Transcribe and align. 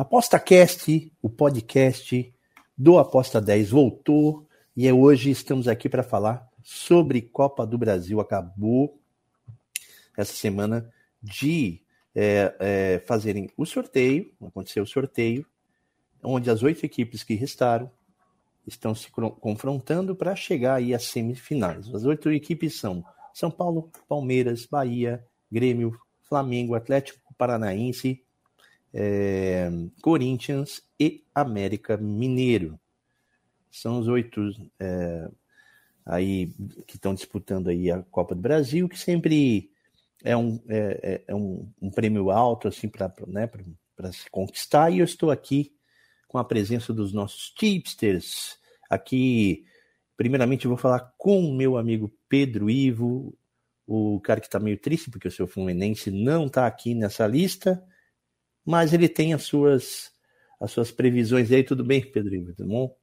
ApostaCast, 0.00 1.12
o 1.20 1.28
podcast 1.28 2.34
do 2.74 2.96
Aposta 2.96 3.38
10 3.38 3.68
voltou 3.68 4.48
e 4.74 4.88
é 4.88 4.94
hoje 4.94 5.28
estamos 5.28 5.68
aqui 5.68 5.90
para 5.90 6.02
falar 6.02 6.48
sobre 6.62 7.20
Copa 7.20 7.66
do 7.66 7.76
Brasil. 7.76 8.18
Acabou 8.18 8.98
essa 10.16 10.32
semana 10.32 10.90
de 11.22 11.82
é, 12.14 12.56
é, 12.58 13.02
fazerem 13.06 13.50
o 13.58 13.66
sorteio, 13.66 14.32
aconteceu 14.40 14.84
o 14.84 14.86
sorteio, 14.86 15.44
onde 16.24 16.48
as 16.48 16.62
oito 16.62 16.82
equipes 16.86 17.22
que 17.22 17.34
restaram 17.34 17.90
estão 18.66 18.94
se 18.94 19.10
confrontando 19.10 20.16
para 20.16 20.34
chegar 20.34 20.76
aí 20.76 20.94
às 20.94 21.04
semifinais. 21.08 21.94
As 21.94 22.04
oito 22.04 22.32
equipes 22.32 22.80
são 22.80 23.04
São 23.34 23.50
Paulo, 23.50 23.90
Palmeiras, 24.08 24.64
Bahia, 24.64 25.22
Grêmio, 25.52 25.94
Flamengo, 26.22 26.74
Atlético 26.74 27.20
Paranaense, 27.36 28.24
é, 28.92 29.70
Corinthians 30.02 30.82
e 30.98 31.24
América 31.34 31.96
Mineiro. 31.96 32.78
São 33.70 34.00
os 34.00 34.08
oito 34.08 34.50
é, 34.78 35.28
aí 36.04 36.52
que 36.86 36.96
estão 36.96 37.14
disputando 37.14 37.68
aí 37.68 37.90
a 37.90 38.02
Copa 38.02 38.34
do 38.34 38.40
Brasil, 38.40 38.88
que 38.88 38.98
sempre 38.98 39.70
é 40.24 40.36
um, 40.36 40.60
é, 40.68 41.00
é, 41.02 41.24
é 41.28 41.34
um, 41.34 41.70
um, 41.80 41.90
prêmio 41.90 42.30
alto 42.30 42.68
assim 42.68 42.88
para 42.88 43.12
né, 43.26 43.48
se 44.12 44.28
conquistar. 44.30 44.90
E 44.90 44.98
eu 44.98 45.04
estou 45.04 45.30
aqui 45.30 45.72
com 46.26 46.38
a 46.38 46.44
presença 46.44 46.92
dos 46.92 47.12
nossos 47.12 47.50
tipsters. 47.50 48.58
Aqui, 48.88 49.64
primeiramente, 50.16 50.64
eu 50.64 50.70
vou 50.70 50.78
falar 50.78 51.14
com 51.16 51.40
o 51.44 51.54
meu 51.54 51.76
amigo 51.76 52.12
Pedro 52.28 52.68
Ivo, 52.68 53.36
o 53.86 54.20
cara 54.20 54.40
que 54.40 54.46
está 54.46 54.58
meio 54.58 54.78
triste 54.78 55.10
porque 55.10 55.28
o 55.28 55.32
seu 55.32 55.46
Fluminense 55.46 56.10
não 56.10 56.46
está 56.46 56.66
aqui 56.66 56.94
nessa 56.94 57.26
lista 57.26 57.82
mas 58.64 58.92
ele 58.92 59.08
tem 59.08 59.34
as 59.34 59.42
suas 59.42 60.10
as 60.60 60.70
suas 60.70 60.90
previsões 60.90 61.50
aí. 61.50 61.64
Tudo 61.64 61.82
bem, 61.82 62.02
Pedrinho? 62.02 62.54
Tudo 62.54 62.68
bom? 62.68 62.96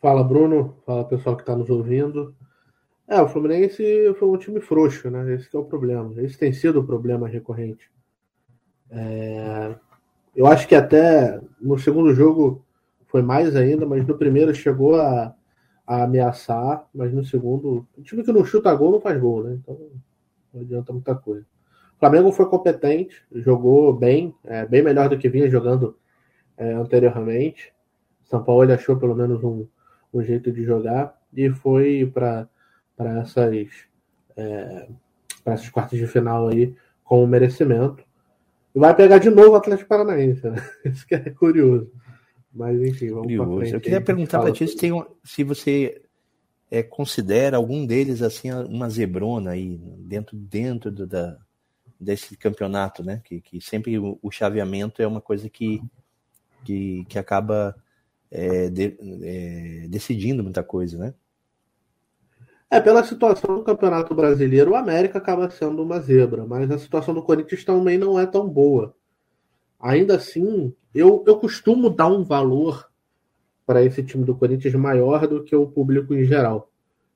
Fala, 0.00 0.22
Bruno. 0.22 0.76
Fala, 0.86 1.04
pessoal 1.04 1.36
que 1.36 1.42
está 1.42 1.56
nos 1.56 1.68
ouvindo. 1.68 2.34
É, 3.08 3.20
o 3.20 3.28
Fluminense 3.28 4.14
foi 4.18 4.28
um 4.28 4.36
time 4.36 4.60
frouxo, 4.60 5.10
né? 5.10 5.34
Esse 5.34 5.54
é 5.54 5.58
o 5.58 5.64
problema. 5.64 6.14
Esse 6.22 6.38
tem 6.38 6.52
sido 6.52 6.78
o 6.78 6.86
problema 6.86 7.26
recorrente. 7.26 7.90
É... 8.88 9.74
Eu 10.34 10.46
acho 10.46 10.68
que 10.68 10.76
até 10.76 11.40
no 11.60 11.76
segundo 11.76 12.14
jogo 12.14 12.64
foi 13.08 13.20
mais 13.20 13.56
ainda, 13.56 13.84
mas 13.84 14.06
no 14.06 14.16
primeiro 14.16 14.54
chegou 14.54 14.94
a, 14.94 15.34
a 15.84 16.04
ameaçar, 16.04 16.88
mas 16.94 17.12
no 17.12 17.24
segundo. 17.24 17.84
O 17.98 18.02
time 18.02 18.22
que 18.22 18.30
não 18.30 18.44
chuta 18.44 18.72
gol 18.72 18.92
não 18.92 19.00
faz 19.00 19.20
gol, 19.20 19.42
né? 19.42 19.58
Então 19.60 19.76
não 20.54 20.60
adianta 20.60 20.92
muita 20.92 21.16
coisa. 21.16 21.44
Flamengo 22.00 22.32
foi 22.32 22.46
competente, 22.46 23.14
jogou 23.30 23.92
bem, 23.92 24.34
é, 24.44 24.64
bem 24.64 24.82
melhor 24.82 25.10
do 25.10 25.18
que 25.18 25.28
vinha 25.28 25.50
jogando 25.50 25.96
é, 26.56 26.72
anteriormente. 26.72 27.74
São 28.24 28.42
Paulo 28.42 28.64
ele 28.64 28.72
achou 28.72 28.96
pelo 28.96 29.14
menos 29.14 29.44
um, 29.44 29.66
um 30.12 30.22
jeito 30.22 30.50
de 30.50 30.64
jogar 30.64 31.14
e 31.32 31.50
foi 31.50 32.10
para 32.12 32.48
essas, 33.20 33.68
é, 34.34 34.88
essas 35.44 35.68
quartas 35.68 35.98
de 35.98 36.06
final 36.06 36.48
aí 36.48 36.74
com 37.04 37.22
o 37.22 37.26
merecimento. 37.26 38.02
E 38.74 38.78
vai 38.78 38.96
pegar 38.96 39.18
de 39.18 39.28
novo 39.28 39.50
o 39.50 39.56
Atlético 39.56 39.88
Paranaense, 39.88 40.48
né? 40.48 40.56
Isso 40.86 41.06
que 41.06 41.14
é 41.14 41.30
curioso. 41.30 41.92
Mas 42.50 42.80
enfim, 42.80 43.10
vamos 43.10 43.36
para 43.36 43.46
frente. 43.46 43.74
Eu 43.74 43.80
queria 43.80 44.00
perguntar 44.00 44.40
para 44.40 44.52
ti 44.52 44.66
se, 44.66 44.76
tem, 44.76 44.90
se 45.22 45.44
você 45.44 46.00
é, 46.70 46.82
considera 46.82 47.58
algum 47.58 47.84
deles 47.84 48.22
assim 48.22 48.50
uma 48.52 48.88
zebrona 48.88 49.50
aí 49.50 49.78
dentro, 49.98 50.36
dentro 50.36 50.90
do, 50.90 51.06
da, 51.06 51.36
desse 52.00 52.36
campeonato, 52.36 53.04
né? 53.04 53.20
Que, 53.24 53.40
que 53.40 53.60
sempre 53.60 53.98
o, 53.98 54.18
o 54.22 54.30
chaveamento 54.30 55.02
é 55.02 55.06
uma 55.06 55.20
coisa 55.20 55.48
que, 55.50 55.82
que, 56.64 57.04
que 57.06 57.18
acaba 57.18 57.76
é, 58.30 58.70
de, 58.70 58.96
é, 59.22 59.86
decidindo 59.88 60.42
muita 60.42 60.62
coisa, 60.62 60.98
né? 60.98 61.14
É, 62.70 62.80
pela 62.80 63.02
situação 63.02 63.56
do 63.56 63.64
Campeonato 63.64 64.14
Brasileiro, 64.14 64.70
o 64.70 64.76
América 64.76 65.18
acaba 65.18 65.50
sendo 65.50 65.82
uma 65.82 65.98
zebra, 65.98 66.46
mas 66.46 66.70
a 66.70 66.78
situação 66.78 67.12
do 67.12 67.22
Corinthians 67.22 67.64
também 67.64 67.98
não 67.98 68.18
é 68.18 68.24
tão 68.24 68.48
boa. 68.48 68.94
Ainda 69.78 70.14
assim, 70.14 70.72
eu, 70.94 71.24
eu 71.26 71.36
costumo 71.38 71.90
dar 71.90 72.06
um 72.06 72.22
valor 72.22 72.88
para 73.66 73.82
esse 73.82 74.04
time 74.04 74.24
do 74.24 74.36
Corinthians 74.36 74.74
maior 74.74 75.26
do 75.26 75.42
que 75.42 75.54
o 75.54 75.66
público 75.66 76.14
em 76.14 76.24
geral. 76.24 76.69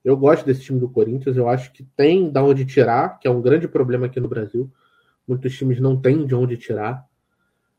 Eu 0.05 0.17
gosto 0.17 0.45
desse 0.45 0.61
time 0.61 0.79
do 0.79 0.89
Corinthians, 0.89 1.37
eu 1.37 1.49
acho 1.49 1.73
que 1.73 1.83
tem 1.97 2.31
de 2.31 2.39
onde 2.39 2.67
tirar, 2.67 3.19
que 3.19 3.27
é 3.27 3.31
um 3.31 3.41
grande 3.41 3.67
problema 3.67 4.07
aqui 4.07 4.21
no 4.21 4.29
Brasil. 4.29 4.71
Muitos 5.27 5.57
times 5.57 5.81
não 5.81 5.99
têm 5.99 6.27
de 6.27 6.35
onde 6.35 6.57
tirar. 6.59 7.07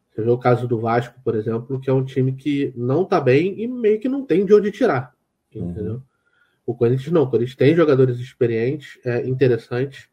Você 0.09 0.23
vê 0.23 0.29
o 0.29 0.37
caso 0.37 0.67
do 0.67 0.79
Vasco, 0.79 1.19
por 1.23 1.35
exemplo, 1.35 1.79
que 1.79 1.89
é 1.89 1.93
um 1.93 2.03
time 2.03 2.33
que 2.33 2.73
não 2.75 3.03
está 3.03 3.21
bem 3.21 3.61
e 3.61 3.67
meio 3.67 3.99
que 3.99 4.09
não 4.09 4.25
tem 4.25 4.45
de 4.45 4.53
onde 4.53 4.71
tirar. 4.71 5.13
Entendeu? 5.53 5.95
Uhum. 5.95 6.01
O 6.65 6.73
Corinthians 6.73 7.11
não, 7.11 7.23
o 7.23 7.29
Corinthians 7.29 7.55
tem 7.55 7.75
jogadores 7.75 8.17
experientes, 8.17 8.99
é, 9.05 9.27
interessantes, 9.27 10.09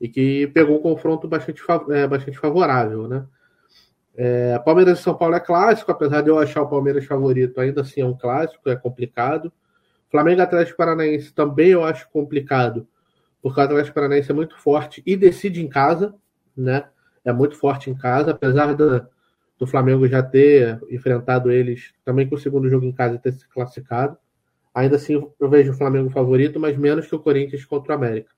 e 0.00 0.08
que 0.08 0.46
pegou 0.48 0.78
um 0.78 0.82
confronto 0.82 1.26
bastante, 1.26 1.62
é, 1.90 2.06
bastante 2.06 2.38
favorável, 2.38 3.08
né? 3.08 3.26
É, 4.14 4.58
Palmeiras 4.58 4.98
e 4.98 5.02
São 5.02 5.14
Paulo 5.14 5.34
é 5.34 5.40
clássico, 5.40 5.90
apesar 5.90 6.20
de 6.20 6.28
eu 6.28 6.38
achar 6.38 6.62
o 6.62 6.68
Palmeiras 6.68 7.04
favorito, 7.04 7.60
ainda 7.60 7.80
assim 7.80 8.00
é 8.00 8.06
um 8.06 8.16
clássico, 8.16 8.68
é 8.68 8.76
complicado. 8.76 9.52
Flamengo 10.10 10.42
Atlético 10.42 10.76
Paranaense 10.76 11.32
também 11.32 11.68
eu 11.68 11.84
acho 11.84 12.08
complicado, 12.10 12.86
porque 13.42 13.60
o 13.60 13.62
Atlético 13.62 13.94
Paranaense 13.94 14.30
é 14.30 14.34
muito 14.34 14.58
forte 14.58 15.02
e 15.06 15.16
decide 15.16 15.62
em 15.62 15.68
casa, 15.68 16.14
né? 16.56 16.84
É 17.24 17.32
muito 17.32 17.56
forte 17.56 17.90
em 17.90 17.94
casa, 17.94 18.32
apesar 18.32 18.74
do, 18.74 19.06
do 19.58 19.66
Flamengo 19.66 20.08
já 20.08 20.22
ter 20.22 20.80
enfrentado 20.90 21.50
eles 21.50 21.92
também 22.04 22.28
com 22.28 22.34
o 22.34 22.38
segundo 22.38 22.68
jogo 22.68 22.86
em 22.86 22.92
casa 22.92 23.14
e 23.14 23.18
ter 23.18 23.32
se 23.32 23.48
classificado. 23.48 24.16
Ainda 24.74 24.96
assim, 24.96 25.14
eu 25.38 25.50
vejo 25.50 25.72
o 25.72 25.76
Flamengo 25.76 26.10
favorito, 26.10 26.58
mas 26.58 26.76
menos 26.76 27.06
que 27.06 27.14
o 27.14 27.18
Corinthians 27.18 27.64
contra 27.64 27.92
o 27.92 27.96
América. 27.96 28.30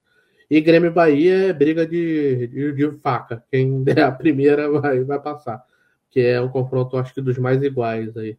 E 0.50 0.60
Grêmio 0.60 0.88
e 0.88 0.92
Bahia 0.92 1.48
é 1.48 1.52
briga 1.52 1.86
de, 1.86 2.46
de, 2.48 2.72
de, 2.72 2.98
faca. 2.98 3.42
Quem 3.50 3.82
der 3.84 4.02
a 4.02 4.12
primeira 4.12 4.70
vai, 4.70 5.02
vai 5.04 5.20
passar. 5.20 5.62
Que 6.10 6.20
é 6.20 6.40
um 6.40 6.48
confronto, 6.48 6.96
acho 6.96 7.14
que, 7.14 7.22
dos 7.22 7.38
mais 7.38 7.62
iguais 7.62 8.14
aí. 8.16 8.36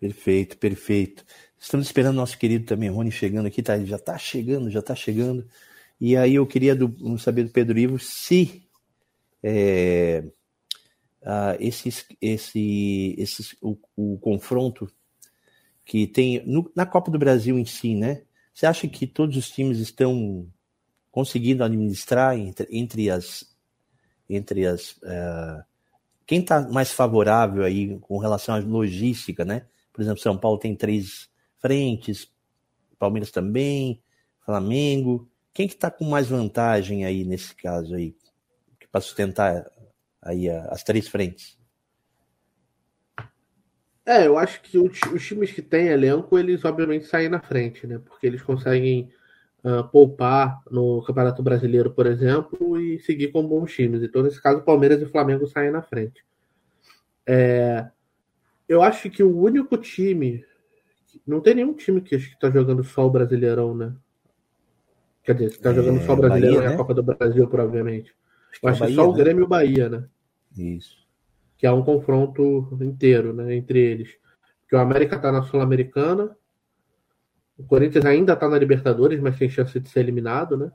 Perfeito, 0.00 0.56
perfeito. 0.58 1.24
Estamos 1.58 1.86
esperando 1.86 2.16
nosso 2.16 2.38
querido 2.38 2.64
também, 2.64 2.88
Rony, 2.88 3.10
chegando 3.10 3.46
aqui, 3.46 3.62
tá, 3.62 3.78
já 3.84 3.96
está 3.96 4.16
chegando, 4.16 4.70
já 4.70 4.78
está 4.78 4.94
chegando. 4.94 5.48
E 6.00 6.16
aí 6.16 6.36
eu 6.36 6.46
queria 6.46 6.74
do, 6.76 7.18
saber 7.18 7.44
do 7.44 7.50
Pedro 7.50 7.76
Ivo 7.78 7.98
se 7.98 8.68
é, 9.42 10.24
uh, 11.22 11.56
esses, 11.58 12.06
esse, 12.20 13.14
esses, 13.18 13.56
o, 13.60 13.76
o, 13.96 14.18
confronto 14.18 14.88
que 15.84 16.06
tem 16.06 16.46
no, 16.46 16.70
na 16.76 16.86
Copa 16.86 17.10
do 17.10 17.18
Brasil 17.18 17.58
em 17.58 17.64
si, 17.64 17.96
né? 17.96 18.22
Você 18.54 18.66
acha 18.66 18.86
que 18.86 19.06
todos 19.06 19.36
os 19.36 19.50
times 19.50 19.78
estão 19.78 20.48
conseguindo 21.10 21.64
administrar 21.64 22.38
entre, 22.38 22.68
entre 22.70 23.10
as 23.10 23.56
entre 24.30 24.66
as 24.66 24.92
uh, 24.98 25.64
quem 26.26 26.40
está 26.40 26.68
mais 26.68 26.92
favorável 26.92 27.64
aí 27.64 27.98
com 28.00 28.18
relação 28.18 28.54
à 28.54 28.58
logística, 28.58 29.44
né? 29.44 29.66
Por 29.98 30.02
exemplo, 30.02 30.22
São 30.22 30.38
Paulo 30.38 30.60
tem 30.60 30.76
três 30.76 31.28
frentes, 31.58 32.32
Palmeiras 33.00 33.32
também, 33.32 34.00
Flamengo. 34.44 35.28
Quem 35.52 35.66
que 35.66 35.74
está 35.74 35.90
com 35.90 36.04
mais 36.04 36.28
vantagem 36.28 37.04
aí 37.04 37.24
nesse 37.24 37.52
caso 37.52 37.96
aí, 37.96 38.14
para 38.92 39.00
sustentar 39.00 39.68
aí 40.22 40.48
as 40.48 40.84
três 40.84 41.08
frentes? 41.08 41.58
É, 44.06 44.28
eu 44.28 44.38
acho 44.38 44.62
que 44.62 44.78
os, 44.78 45.00
times 45.26 45.50
que 45.50 45.60
têm 45.60 45.88
elenco, 45.88 46.38
eles 46.38 46.64
obviamente 46.64 47.06
saem 47.06 47.28
na 47.28 47.40
frente, 47.40 47.84
né? 47.84 47.98
Porque 47.98 48.24
eles 48.24 48.40
conseguem 48.40 49.10
uh, 49.64 49.82
poupar 49.88 50.62
no 50.70 51.02
Campeonato 51.02 51.42
Brasileiro, 51.42 51.90
por 51.90 52.06
exemplo, 52.06 52.80
e 52.80 53.00
seguir 53.00 53.32
com 53.32 53.44
bons 53.44 53.74
times. 53.74 54.00
Então, 54.04 54.22
nesse 54.22 54.40
caso, 54.40 54.62
Palmeiras 54.62 55.02
e 55.02 55.06
Flamengo 55.06 55.44
saem 55.48 55.72
na 55.72 55.82
frente. 55.82 56.24
É, 57.26 57.90
eu 58.68 58.82
acho 58.82 59.08
que 59.10 59.22
o 59.22 59.40
único 59.40 59.76
time. 59.76 60.44
Não 61.26 61.40
tem 61.40 61.54
nenhum 61.54 61.74
time 61.74 62.00
que 62.00 62.14
está 62.14 62.50
jogando 62.50 62.84
só 62.84 63.06
o 63.06 63.10
Brasileirão, 63.10 63.74
né? 63.74 63.94
Quer 65.24 65.34
dizer, 65.34 65.50
que 65.50 65.58
tá 65.58 65.72
jogando 65.72 65.98
é, 65.98 66.02
só 66.02 66.12
o 66.12 66.16
Brasileirão 66.16 66.56
Bahia, 66.56 66.64
e 66.64 66.66
a 66.66 66.70
né? 66.70 66.76
Copa 66.76 66.94
do 66.94 67.02
Brasil, 67.02 67.48
provavelmente. 67.48 68.14
Eu 68.62 68.68
acho 68.68 68.84
que 68.84 68.92
é 68.92 68.94
só 68.94 69.08
o 69.08 69.12
né? 69.12 69.18
Grêmio 69.18 69.42
e 69.42 69.44
o 69.44 69.48
Bahia, 69.48 69.88
né? 69.88 70.04
Isso. 70.56 70.96
que 71.56 71.66
é 71.66 71.72
um 71.72 71.82
confronto 71.82 72.78
inteiro 72.80 73.32
né, 73.32 73.54
entre 73.54 73.78
eles. 73.78 74.16
Porque 74.62 74.76
o 74.76 74.78
América 74.78 75.16
está 75.16 75.32
na 75.32 75.42
Sul-Americana, 75.42 76.36
o 77.58 77.64
Corinthians 77.64 78.04
ainda 78.04 78.34
está 78.34 78.48
na 78.48 78.58
Libertadores, 78.58 79.20
mas 79.20 79.36
tem 79.36 79.50
chance 79.50 79.78
de 79.78 79.88
ser 79.88 80.00
eliminado, 80.00 80.56
né? 80.56 80.70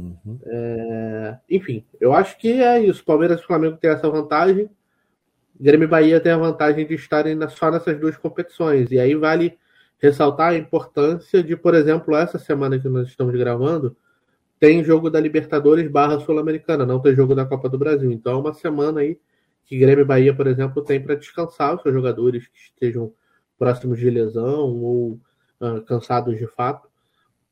Uhum. 0.00 0.38
É... 0.44 1.38
Enfim, 1.50 1.84
eu 2.00 2.12
acho 2.12 2.38
que 2.38 2.48
é 2.62 2.80
isso. 2.80 3.04
Palmeiras 3.04 3.40
e 3.40 3.44
Flamengo 3.44 3.76
têm 3.76 3.90
essa 3.90 4.08
vantagem. 4.08 4.70
Grêmio 5.62 5.84
e 5.84 5.88
Bahia 5.88 6.18
tem 6.20 6.32
a 6.32 6.36
vantagem 6.36 6.84
de 6.84 6.94
estarem 6.94 7.38
só 7.48 7.70
nessas 7.70 7.96
duas 8.00 8.16
competições. 8.16 8.90
E 8.90 8.98
aí 8.98 9.14
vale 9.14 9.56
ressaltar 9.96 10.50
a 10.50 10.56
importância 10.56 11.40
de, 11.40 11.56
por 11.56 11.72
exemplo, 11.72 12.16
essa 12.16 12.36
semana 12.36 12.80
que 12.80 12.88
nós 12.88 13.06
estamos 13.06 13.32
gravando, 13.36 13.96
tem 14.58 14.82
jogo 14.82 15.08
da 15.08 15.20
Libertadores 15.20 15.88
barra 15.88 16.18
Sul-Americana, 16.18 16.84
não 16.84 16.98
tem 16.98 17.14
jogo 17.14 17.32
da 17.36 17.46
Copa 17.46 17.68
do 17.68 17.78
Brasil. 17.78 18.10
Então 18.10 18.32
é 18.32 18.36
uma 18.38 18.52
semana 18.52 19.02
aí 19.02 19.20
que 19.64 19.78
Grêmio 19.78 20.02
e 20.02 20.04
Bahia, 20.04 20.34
por 20.34 20.48
exemplo, 20.48 20.82
tem 20.82 21.00
para 21.00 21.14
descansar 21.14 21.76
os 21.76 21.82
seus 21.82 21.94
jogadores 21.94 22.48
que 22.48 22.58
estejam 22.58 23.12
próximos 23.56 24.00
de 24.00 24.10
lesão 24.10 24.68
ou 24.82 25.20
uh, 25.60 25.80
cansados 25.86 26.36
de 26.36 26.46
fato, 26.48 26.88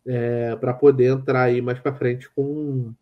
é, 0.04 0.56
para 0.56 0.74
poder 0.74 1.12
entrar 1.12 1.42
aí 1.42 1.62
mais 1.62 1.78
para 1.78 1.94
frente 1.94 2.28
com, 2.34 2.92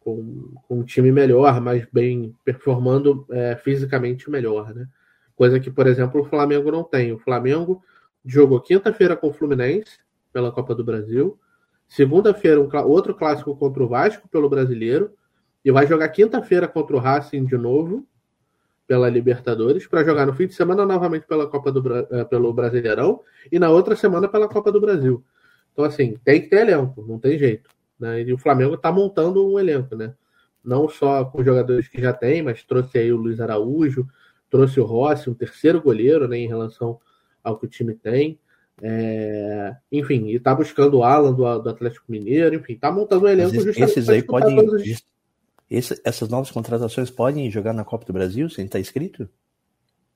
com, 0.00 0.54
com, 0.66 0.80
um 0.80 0.84
time 0.84 1.12
melhor, 1.12 1.60
mais 1.60 1.86
bem 1.92 2.34
performando 2.44 3.26
é, 3.30 3.56
fisicamente 3.56 4.30
melhor, 4.30 4.74
né? 4.74 4.88
Coisa 5.36 5.60
que, 5.60 5.70
por 5.70 5.86
exemplo, 5.86 6.20
o 6.20 6.24
Flamengo 6.24 6.70
não 6.70 6.82
tem. 6.82 7.12
O 7.12 7.18
Flamengo 7.18 7.82
jogou 8.24 8.60
quinta-feira 8.60 9.16
com 9.16 9.28
o 9.28 9.32
Fluminense 9.32 9.98
pela 10.32 10.52
Copa 10.52 10.74
do 10.74 10.84
Brasil. 10.84 11.38
Segunda-feira, 11.88 12.60
um, 12.60 12.68
outro 12.86 13.14
clássico 13.14 13.56
contra 13.56 13.82
o 13.82 13.88
Vasco 13.88 14.28
pelo 14.28 14.48
Brasileiro. 14.48 15.12
E 15.64 15.70
vai 15.70 15.86
jogar 15.86 16.08
quinta-feira 16.08 16.66
contra 16.66 16.96
o 16.96 16.98
Racing 16.98 17.44
de 17.44 17.56
novo 17.56 18.06
pela 18.86 19.08
Libertadores, 19.08 19.86
para 19.86 20.02
jogar 20.02 20.26
no 20.26 20.34
fim 20.34 20.46
de 20.46 20.54
semana 20.54 20.84
novamente 20.84 21.24
pela 21.26 21.46
Copa 21.46 21.70
do 21.70 21.78
uh, 21.78 22.26
pelo 22.28 22.52
Brasileirão 22.52 23.20
e 23.50 23.58
na 23.58 23.70
outra 23.70 23.94
semana 23.94 24.26
pela 24.26 24.48
Copa 24.48 24.72
do 24.72 24.80
Brasil. 24.80 25.24
Então, 25.72 25.84
assim, 25.84 26.18
tem 26.24 26.40
que 26.40 26.48
ter 26.48 26.62
elenco, 26.62 27.04
não 27.06 27.18
tem 27.18 27.38
jeito. 27.38 27.70
Né? 28.00 28.22
E 28.22 28.32
o 28.32 28.38
Flamengo 28.38 28.74
está 28.74 28.90
montando 28.90 29.46
um 29.46 29.58
elenco, 29.58 29.94
né? 29.94 30.14
Não 30.64 30.88
só 30.88 31.24
com 31.24 31.44
jogadores 31.44 31.88
que 31.88 32.00
já 32.00 32.12
tem, 32.12 32.42
mas 32.42 32.64
trouxe 32.64 32.98
aí 32.98 33.12
o 33.12 33.16
Luiz 33.16 33.40
Araújo, 33.40 34.08
trouxe 34.50 34.80
o 34.80 34.84
Rossi, 34.84 35.30
um 35.30 35.34
terceiro 35.34 35.80
goleiro, 35.80 36.26
né, 36.26 36.36
em 36.36 36.48
relação 36.48 36.98
ao 37.42 37.58
que 37.58 37.66
o 37.66 37.68
time 37.68 37.94
tem. 37.94 38.38
É... 38.82 39.76
Enfim, 39.92 40.26
e 40.26 40.36
está 40.36 40.54
buscando 40.54 40.98
o 40.98 41.04
Alan 41.04 41.32
do, 41.32 41.58
do, 41.58 41.70
Atlético 41.70 42.10
Mineiro, 42.10 42.56
enfim, 42.56 42.74
está 42.74 42.90
montando 42.90 43.26
um 43.26 43.28
elenco 43.28 43.50
Esses, 43.50 43.64
justamente 43.64 43.90
esses 43.90 44.08
aí 44.08 44.22
podem, 44.22 44.58
os... 44.58 45.04
Esse, 45.70 46.00
essas 46.04 46.28
novas 46.28 46.50
contratações 46.50 47.10
podem 47.10 47.50
jogar 47.50 47.72
na 47.72 47.84
Copa 47.84 48.04
do 48.04 48.12
Brasil, 48.12 48.48
sem 48.50 48.64
estar 48.64 48.80
inscrito? 48.80 49.28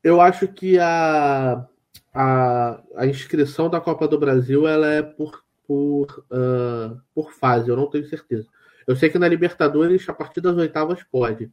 Eu 0.03 0.21
acho 0.21 0.49
que 0.49 0.79
a, 0.79 1.67
a, 2.13 2.83
a 2.97 3.07
inscrição 3.07 3.71
da 3.71 3.81
Copa 3.81 4.09
do 4.09 4.19
Brasil 4.19 4.67
ela 4.67 4.91
é 4.91 5.03
por, 5.03 5.45
por, 5.67 6.25
uh, 6.31 7.01
por 7.15 7.33
fase, 7.33 7.69
eu 7.69 7.77
não 7.77 7.89
tenho 7.89 8.07
certeza. 8.07 8.47
Eu 8.87 8.97
sei 8.97 9.09
que 9.09 9.19
na 9.19 9.29
Libertadores, 9.29 10.09
a 10.09 10.15
partir 10.15 10.41
das 10.41 10.57
oitavas, 10.57 11.03
pode 11.03 11.51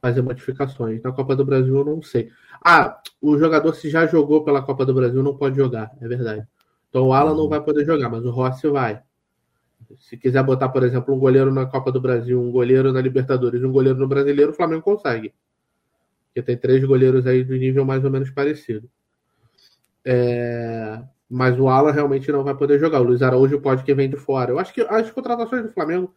fazer 0.00 0.22
modificações. 0.22 1.02
Na 1.02 1.12
Copa 1.12 1.34
do 1.34 1.44
Brasil, 1.44 1.76
eu 1.76 1.84
não 1.84 2.02
sei. 2.02 2.30
Ah, 2.64 3.00
o 3.20 3.36
jogador, 3.36 3.74
se 3.74 3.90
já 3.90 4.06
jogou 4.06 4.44
pela 4.44 4.62
Copa 4.62 4.86
do 4.86 4.94
Brasil, 4.94 5.22
não 5.22 5.36
pode 5.36 5.56
jogar, 5.56 5.90
é 6.00 6.08
verdade. 6.08 6.46
Então 6.88 7.06
o 7.08 7.12
Alan 7.12 7.34
não 7.34 7.44
uhum. 7.44 7.48
vai 7.48 7.60
poder 7.60 7.84
jogar, 7.84 8.08
mas 8.08 8.24
o 8.24 8.30
Rossi 8.30 8.68
vai. 8.68 9.02
Se 9.98 10.16
quiser 10.16 10.42
botar, 10.42 10.68
por 10.68 10.82
exemplo, 10.82 11.14
um 11.14 11.18
goleiro 11.18 11.52
na 11.52 11.66
Copa 11.66 11.90
do 11.90 12.00
Brasil, 12.00 12.40
um 12.40 12.50
goleiro 12.50 12.92
na 12.92 13.00
Libertadores, 13.00 13.62
um 13.62 13.72
goleiro 13.72 13.98
no 13.98 14.08
Brasileiro, 14.08 14.52
o 14.52 14.54
Flamengo 14.54 14.82
consegue. 14.82 15.34
Porque 16.26 16.42
tem 16.42 16.56
três 16.56 16.84
goleiros 16.84 17.26
aí 17.26 17.42
do 17.42 17.56
nível 17.56 17.84
mais 17.84 18.04
ou 18.04 18.10
menos 18.10 18.30
parecido. 18.30 18.88
É... 20.04 21.02
Mas 21.28 21.58
o 21.58 21.68
Alan 21.68 21.92
realmente 21.92 22.32
não 22.32 22.42
vai 22.42 22.54
poder 22.54 22.78
jogar. 22.78 23.00
O 23.00 23.04
Luiz 23.04 23.22
Araújo 23.22 23.60
pode 23.60 23.84
que 23.84 23.94
vem 23.94 24.08
de 24.08 24.16
fora. 24.16 24.50
Eu 24.50 24.58
acho 24.58 24.72
que 24.72 24.80
as 24.82 25.10
contratações 25.10 25.62
do 25.62 25.72
Flamengo 25.72 26.14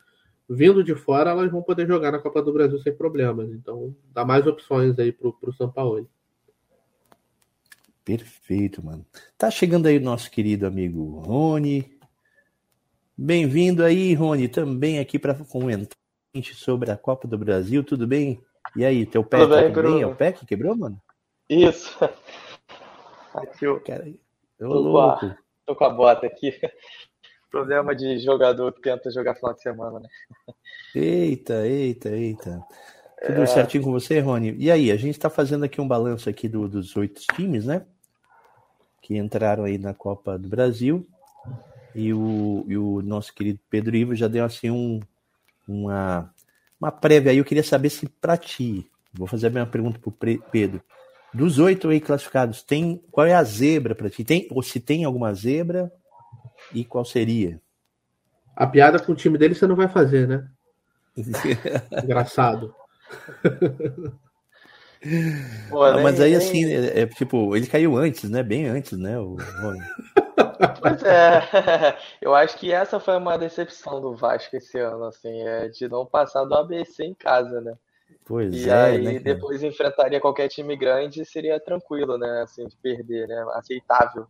vindo 0.52 0.84
de 0.84 0.94
fora, 0.96 1.32
elas 1.32 1.50
vão 1.50 1.62
poder 1.62 1.88
jogar 1.88 2.12
na 2.12 2.20
Copa 2.20 2.42
do 2.42 2.52
Brasil 2.52 2.78
sem 2.80 2.94
problemas. 2.94 3.50
Então, 3.52 3.96
dá 4.14 4.26
mais 4.26 4.46
opções 4.46 5.00
aí 5.00 5.12
pro, 5.12 5.34
pro 5.34 5.54
São 5.54 5.72
Paulo. 5.72 6.10
Perfeito, 8.04 8.84
mano. 8.84 9.06
Tá 9.38 9.50
chegando 9.50 9.86
aí 9.86 9.98
o 9.98 10.02
nosso 10.02 10.30
querido 10.30 10.68
amigo 10.68 11.20
Rony. 11.20 11.98
Bem-vindo 13.18 13.84
aí, 13.84 14.14
Rony, 14.14 14.48
também 14.48 15.00
aqui 15.00 15.18
para 15.18 15.36
comentar 15.36 15.98
sobre 16.54 16.92
a 16.92 16.98
Copa 16.98 17.28
do 17.28 17.38
Brasil. 17.38 17.84
Tudo 17.84 18.06
bem? 18.06 18.42
E 18.76 18.84
aí, 18.84 19.06
teu 19.06 19.24
pé 19.24 19.40
tudo 19.40 19.56
bem, 19.56 19.72
bem? 19.72 20.02
É 20.02 20.08
o 20.08 20.16
pé 20.16 20.32
que 20.32 20.46
quebrou, 20.46 20.76
mano? 20.76 21.02
Isso. 21.50 21.98
Aqui 23.34 23.66
o. 23.68 23.80
Cara, 23.80 24.12
eu 24.62 24.70
tô, 24.70 24.80
louco. 24.80 25.36
tô 25.66 25.76
com 25.76 25.84
a 25.84 25.90
bota 25.90 26.28
aqui. 26.28 26.54
Problema 27.50 27.94
de 27.94 28.18
jogador 28.20 28.72
que 28.72 28.82
tenta 28.82 29.12
jogar 29.12 29.36
final 29.36 29.54
de 29.54 29.62
semana, 29.62 30.00
né? 30.00 30.08
Eita, 30.96 31.68
eita, 31.68 32.10
eita. 32.10 32.64
Tudo 33.26 33.42
é... 33.42 33.46
certinho 33.46 33.84
com 33.84 33.92
você, 33.92 34.20
Rony? 34.20 34.56
E 34.58 34.72
aí, 34.72 34.92
a 34.92 34.96
gente 34.96 35.16
está 35.16 35.30
fazendo 35.30 35.66
aqui 35.66 35.82
um 35.82 35.88
balanço 35.88 36.30
aqui 36.30 36.48
do, 36.48 36.68
dos 36.68 36.96
oito 36.96 37.22
times, 37.36 37.66
né? 37.66 37.86
Que 39.02 39.18
entraram 39.18 39.66
aí 39.66 39.78
na 39.78 39.94
Copa 39.94 40.38
do 40.38 40.48
Brasil. 40.48 41.06
E 41.94 42.14
o, 42.14 42.64
e 42.68 42.78
o 42.78 43.02
nosso 43.02 43.34
querido 43.34 43.60
Pedro 43.70 43.96
Ivo 43.96 44.16
já 44.16 44.28
deu 44.28 44.46
assim 44.46 44.70
um, 44.70 45.00
uma, 45.68 46.34
uma 46.80 46.92
prévia 46.92 47.32
aí. 47.32 47.38
Eu 47.38 47.46
queria 47.46 47.64
saber 47.64 47.90
se 47.90 48.08
para 48.08 48.38
ti, 48.38 48.90
vou 49.14 49.28
fazer 49.28 49.48
a 49.48 49.50
mesma 49.50 49.70
pergunta 49.70 50.00
para 50.00 50.10
o 50.10 50.42
Pedro. 50.52 50.82
Dos 51.34 51.60
oito 51.60 51.90
aí 51.90 52.02
classificados, 52.02 52.62
tem 52.62 53.02
qual 53.12 53.26
é 53.26 53.34
a 53.34 53.44
zebra 53.44 53.96
para 53.96 54.10
ti? 54.10 54.24
Tem, 54.24 54.48
ou 54.52 54.62
se 54.62 54.80
tem 54.80 55.06
alguma 55.06 55.34
zebra 55.34 55.92
e 56.74 56.84
qual 56.84 57.06
seria? 57.06 57.62
A 58.56 58.68
piada 58.68 59.00
com 59.00 59.14
o 59.14 59.16
time 59.16 59.38
dele 59.38 59.56
você 59.56 59.66
não 59.66 59.76
vai 59.76 59.88
fazer, 59.88 60.28
né? 60.28 60.48
Engraçado. 62.04 62.76
Pô, 65.70 65.84
ah, 65.84 66.02
mas 66.02 66.20
aí 66.20 66.36
assim, 66.36 66.66
é, 66.66 67.02
é, 67.02 67.08
tipo, 67.08 67.56
ele 67.56 67.66
caiu 67.66 67.98
antes, 67.98 68.30
né? 68.30 68.44
Bem 68.44 68.68
antes, 68.68 68.98
né? 68.98 69.18
O 69.18 69.36
Pois 70.80 71.04
é, 71.04 71.42
eu 72.22 72.36
acho 72.36 72.58
que 72.58 72.72
essa 72.72 73.00
foi 73.00 73.18
uma 73.18 73.38
decepção 73.38 74.00
do 74.00 74.16
Vasco 74.16 74.56
esse 74.56 74.78
ano, 74.80 75.06
assim, 75.06 75.42
é 75.42 75.70
de 75.70 75.88
não 75.88 76.06
passar 76.06 76.44
do 76.46 76.54
ABC 76.54 77.04
em 77.04 77.14
casa, 77.14 77.62
né? 77.62 77.74
Pois 78.32 78.56
e 78.56 78.70
é. 78.70 78.74
aí 78.74 79.02
né, 79.02 79.20
depois 79.20 79.62
enfrentaria 79.62 80.22
qualquer 80.22 80.48
time 80.48 80.78
grande 80.78 81.26
seria 81.26 81.60
tranquilo, 81.60 82.18
né? 82.18 82.44
Assim, 82.44 82.66
de 82.66 82.78
perder, 82.78 83.28
né? 83.28 83.46
Aceitável. 83.56 84.26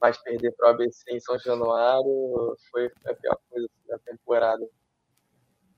Mas 0.00 0.16
perder 0.16 0.54
para 0.56 0.68
o 0.68 0.70
ABC 0.70 1.04
em 1.10 1.20
São 1.20 1.38
Januário 1.38 2.56
foi 2.70 2.90
a 3.04 3.12
pior 3.12 3.36
coisa 3.50 3.68
da 3.86 3.98
temporada. 3.98 4.66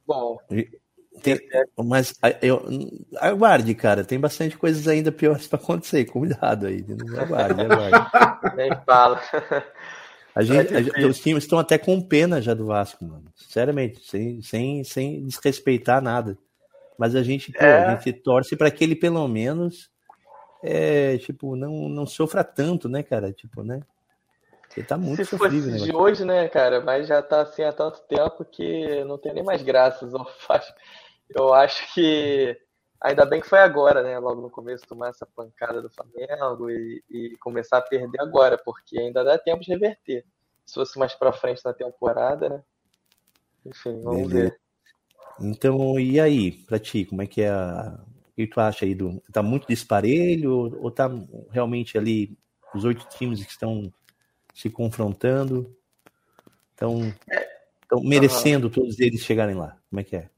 Bom. 0.07 0.39
Tem, 1.21 1.37
mas 1.77 2.15
eu, 2.41 2.65
aguarde, 3.19 3.75
cara. 3.75 4.05
Tem 4.05 4.21
bastante 4.21 4.57
coisas 4.57 4.87
ainda 4.87 5.11
piores 5.11 5.49
para 5.49 5.59
acontecer. 5.59 6.05
Cuidado 6.05 6.69
aí. 6.69 6.87
Aguarde, 7.19 7.61
aguarde. 7.61 8.11
Nem 8.55 8.71
fala. 8.87 9.21
A 10.33 10.45
gente, 10.45 10.73
a, 10.73 11.09
os 11.09 11.19
times 11.19 11.43
estão 11.43 11.59
até 11.59 11.77
com 11.77 12.01
pena 12.01 12.41
já 12.41 12.55
do 12.55 12.67
Vasco, 12.67 13.05
mano. 13.05 13.25
Sinceramente, 13.35 14.01
sem, 14.09 14.41
sem, 14.43 14.85
sem 14.85 15.27
desrespeitar 15.27 16.01
nada. 16.01 16.39
Mas 17.03 17.17
a 17.17 17.23
gente, 17.25 17.51
pô, 17.51 17.65
é. 17.65 17.85
a 17.85 17.97
gente 17.97 18.13
torce 18.13 18.55
para 18.55 18.71
que 18.71 18.85
ele 18.85 18.95
pelo 18.95 19.27
menos 19.27 19.91
é, 20.63 21.19
tipo, 21.19 21.57
não, 21.57 21.89
não 21.89 22.07
sofra 22.07 22.45
tanto, 22.45 22.89
né, 22.89 23.03
cara? 23.03 23.33
Tipo, 23.33 23.65
né? 23.65 23.81
Ele 24.77 24.87
tá 24.87 24.97
muito 24.97 25.25
Se 25.25 25.37
fosse 25.37 25.61
né, 25.63 25.79
de 25.79 25.93
hoje, 25.93 26.25
né, 26.25 26.49
cara? 26.49 26.81
Mas 26.81 27.09
já 27.09 27.21
tá 27.21 27.41
assim 27.41 27.65
há 27.65 27.73
tanto 27.73 28.01
tempo 28.03 28.45
que 28.45 29.03
não 29.03 29.19
tem 29.19 29.35
nem 29.35 29.43
mais 29.43 29.65
graças. 29.65 30.13
Eu 31.29 31.53
acho 31.53 31.93
que 31.93 32.57
ainda 33.01 33.27
bem 33.27 33.41
que 33.41 33.49
foi 33.49 33.59
agora, 33.59 34.05
né? 34.05 34.17
Logo 34.21 34.41
no 34.41 34.49
começo 34.49 34.87
tomar 34.87 35.09
essa 35.09 35.27
pancada 35.27 35.83
do 35.83 35.91
Flamengo 35.91 36.71
e, 36.71 37.03
e 37.11 37.37
começar 37.41 37.79
a 37.79 37.83
perder 37.83 38.21
agora, 38.21 38.57
porque 38.57 38.97
ainda 38.97 39.25
dá 39.25 39.37
tempo 39.37 39.61
de 39.61 39.73
reverter. 39.73 40.25
Se 40.65 40.75
fosse 40.75 40.97
mais 41.01 41.17
para 41.17 41.33
frente 41.33 41.65
na 41.65 41.73
temporada, 41.73 42.49
né? 42.49 42.63
Enfim, 43.67 44.01
vamos 44.03 44.29
Beleza. 44.29 44.51
ver. 44.51 44.62
Então, 45.41 45.99
e 45.99 46.21
aí, 46.21 46.53
pra 46.53 46.79
ti, 46.79 47.05
como 47.05 47.23
é 47.23 47.27
que 47.27 47.43
é 47.43 47.51
a... 47.51 47.99
O 48.33 48.35
que 48.35 48.47
tu 48.47 48.61
acha 48.61 48.87
aí 48.87 48.95
do. 48.95 49.23
Tá 49.31 49.43
muito 49.43 49.67
disparelho 49.69 50.53
ou 50.83 50.91
tá 50.91 51.11
realmente 51.51 51.99
ali 51.99 52.35
os 52.75 52.83
oito 52.83 53.07
times 53.11 53.45
que 53.45 53.51
estão 53.51 53.93
se 54.55 54.71
confrontando? 54.71 55.77
Estão, 56.71 57.13
estão 57.83 58.03
merecendo 58.03 58.69
uhum. 58.69 58.73
todos 58.73 58.99
eles 58.99 59.21
chegarem 59.21 59.55
lá? 59.55 59.77
Como 59.91 60.01
é 60.01 60.05
que 60.05 60.17
é? 60.17 60.31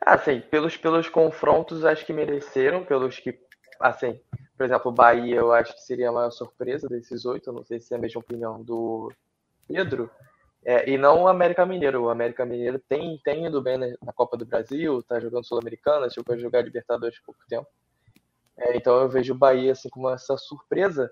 Assim, 0.00 0.40
pelos, 0.40 0.76
pelos 0.76 1.08
confrontos, 1.08 1.84
acho 1.84 2.04
que 2.06 2.14
mereceram, 2.14 2.82
pelos 2.82 3.18
que, 3.20 3.38
assim, 3.78 4.18
por 4.56 4.64
exemplo, 4.64 4.90
o 4.90 4.94
Bahia, 4.94 5.36
eu 5.36 5.52
acho 5.52 5.74
que 5.74 5.82
seria 5.82 6.08
a 6.08 6.12
maior 6.12 6.30
surpresa 6.30 6.88
desses 6.88 7.24
oito, 7.24 7.52
não 7.52 7.62
sei 7.62 7.78
se 7.78 7.92
é 7.92 7.96
a 7.96 8.00
mesma 8.00 8.20
opinião 8.20 8.62
do 8.62 9.12
Pedro, 9.68 10.10
é, 10.64 10.88
e 10.88 10.96
não 10.96 11.22
o 11.22 11.28
América 11.28 11.66
Mineiro. 11.66 12.04
O 12.04 12.10
América 12.10 12.44
Mineiro 12.46 12.78
tem, 12.88 13.18
tem 13.24 13.46
ido 13.46 13.60
bem 13.60 13.76
na, 13.78 13.86
na 14.02 14.12
Copa 14.12 14.36
do 14.36 14.46
Brasil, 14.46 15.02
tá 15.02 15.18
jogando 15.18 15.44
Sul-Americana, 15.44 16.08
chegou 16.08 16.34
a 16.34 16.38
jogar 16.38 16.62
Libertadores 16.62 17.18
há 17.18 17.24
pouco 17.24 17.40
tempo. 17.48 17.66
É, 18.56 18.76
então 18.76 19.00
eu 19.00 19.08
vejo 19.08 19.34
o 19.34 19.38
Bahia 19.38 19.72
assim 19.72 19.88
como 19.88 20.10
essa 20.10 20.36
surpresa, 20.36 21.10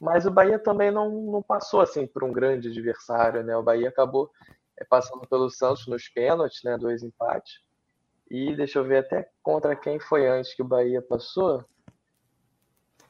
mas 0.00 0.24
o 0.24 0.30
Bahia 0.30 0.58
também 0.58 0.90
não, 0.90 1.10
não 1.10 1.42
passou 1.42 1.80
assim 1.80 2.06
por 2.06 2.24
um 2.24 2.32
grande 2.32 2.68
adversário, 2.68 3.42
né? 3.42 3.56
O 3.56 3.62
Bahia 3.62 3.88
acabou 3.88 4.30
é, 4.78 4.84
passando 4.84 5.26
pelo 5.28 5.50
Santos 5.50 5.86
nos 5.86 6.08
pênaltis, 6.08 6.62
né? 6.64 6.78
Dois 6.78 7.02
empates. 7.02 7.60
E 8.30 8.56
deixa 8.56 8.78
eu 8.78 8.84
ver 8.84 8.98
até 8.98 9.28
contra 9.42 9.76
quem 9.76 10.00
foi 10.00 10.26
antes 10.26 10.54
que 10.54 10.62
o 10.62 10.66
Bahia 10.66 11.02
passou. 11.02 11.64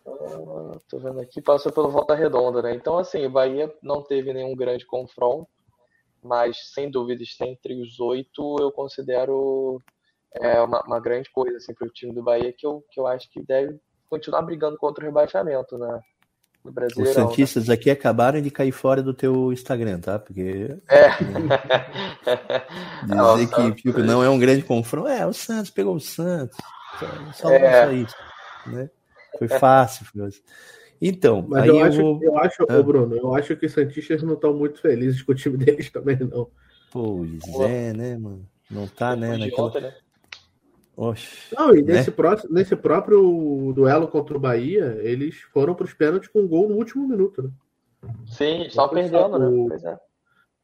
Ah, 0.07 0.79
tô 0.89 0.99
vendo 0.99 1.21
aqui, 1.21 1.41
passou 1.41 1.73
pelo 1.73 1.91
Volta 1.91 2.15
Redonda, 2.15 2.63
né? 2.63 2.75
Então, 2.75 2.99
assim, 2.99 3.25
o 3.25 3.31
Bahia 3.31 3.73
não 3.83 4.03
teve 4.03 4.33
nenhum 4.33 4.55
grande 4.55 4.87
confronto, 4.87 5.49
mas 6.27 6.73
sem 6.73 6.91
dúvida 6.91 7.23
está 7.23 7.47
entre 7.47 7.81
os 7.81 8.01
oito, 8.01 8.57
eu 8.61 8.71
considero 8.73 9.81
é, 10.35 10.61
uma, 10.61 10.83
uma 10.83 11.01
grande 11.01 11.31
coisa 11.31 11.57
assim, 11.57 11.73
para 11.75 11.87
o 11.87 11.91
time 11.91 12.13
do 12.13 12.23
Bahia, 12.23 12.53
que 12.57 12.67
eu, 12.67 12.85
que 12.91 13.01
eu 13.01 13.07
acho 13.07 13.31
que 13.31 13.43
deve 13.43 13.79
continuar 14.09 14.43
brigando 14.43 14.77
contra 14.77 15.05
o 15.05 15.07
rebaixamento, 15.07 15.79
né? 15.79 16.01
No 16.65 17.05
Os 17.05 17.11
Santistas 17.11 17.69
né? 17.69 17.75
aqui 17.75 17.89
acabaram 17.91 18.41
de 18.41 18.51
cair 18.51 18.73
fora 18.73 19.01
do 19.01 19.15
teu 19.15 19.53
Instagram, 19.53 20.01
tá? 20.01 20.19
Porque. 20.19 20.77
É. 20.89 21.11
Dizer 23.07 23.75
que 23.75 23.83
tipo, 23.83 24.01
não 24.01 24.23
é 24.23 24.29
um 24.29 24.39
grande 24.39 24.63
confronto. 24.63 25.07
É, 25.07 25.25
o 25.25 25.33
Santos 25.33 25.71
pegou 25.71 25.95
o 25.95 26.01
Santos. 26.01 26.59
Só, 27.35 27.51
é. 27.51 27.85
só 27.85 27.93
isso. 27.93 28.17
Né? 28.67 28.91
Foi 29.39 29.49
fácil. 29.49 30.07
Foi 30.07 30.29
Então, 31.01 31.45
Mas 31.49 31.67
eu, 31.67 31.77
eu, 31.77 31.85
acho, 31.85 32.01
vou... 32.01 32.23
eu 32.23 32.39
acho, 32.39 32.67
ah. 32.69 32.79
ô 32.79 32.83
Bruno, 32.83 33.17
eu 33.17 33.35
acho 33.35 33.57
que 33.57 33.67
os 33.67 33.73
Santistas 33.73 34.23
não 34.23 34.35
estão 34.35 34.55
muito 34.55 34.81
felizes 34.81 35.23
com 35.23 35.33
o 35.33 35.35
time 35.35 35.57
deles 35.63 35.91
também, 35.91 36.19
não. 36.19 36.49
Pois 36.91 37.43
é, 37.61 37.93
né, 37.93 38.17
mano? 38.17 38.47
Não 38.71 38.87
tá, 38.87 39.15
né? 39.15 39.37
Naquela... 39.37 39.81
Né? 39.81 39.95
Oxe, 40.97 41.55
Não, 41.55 41.75
e 41.77 41.83
né? 41.83 41.95
nesse, 41.95 42.11
próximo, 42.11 42.55
nesse 42.55 42.75
próprio 42.75 43.71
duelo 43.75 44.09
contra 44.09 44.35
o 44.35 44.41
Bahia, 44.41 44.99
eles 45.03 45.37
foram 45.53 45.75
para 45.75 45.85
os 45.85 45.93
pênaltis 45.93 46.31
com 46.31 46.41
um 46.41 46.49
gol 46.49 46.69
no 46.71 46.77
último 46.77 47.07
minuto, 47.07 47.43
né? 47.43 47.51
Sim, 48.27 48.63
estavam 48.63 48.95
perdendo, 48.95 49.39
né? 49.39 49.67
Pois 49.69 49.85
é. 49.85 49.99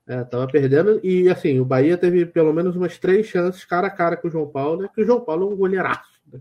É, 0.07 0.25
tava 0.25 0.47
perdendo. 0.47 1.01
E 1.05 1.29
assim, 1.29 1.61
o 1.61 1.65
Bahia 1.65 1.99
teve 1.99 2.25
pelo 2.25 2.53
menos 2.53 2.75
umas 2.75 2.99
três 2.99 3.27
chances 3.27 3.65
cara 3.65 3.89
a 3.89 3.91
cara 3.91 4.17
com 4.17 4.29
o 4.29 4.31
João 4.31 4.49
Paulo, 4.49 4.83
né? 4.83 4.89
Que 4.95 5.03
o 5.03 5.05
João 5.07 5.21
Paulo 5.21 5.51
é 5.51 5.55
um 5.55 5.57
goleiraço. 5.57 6.21
Né? 6.33 6.41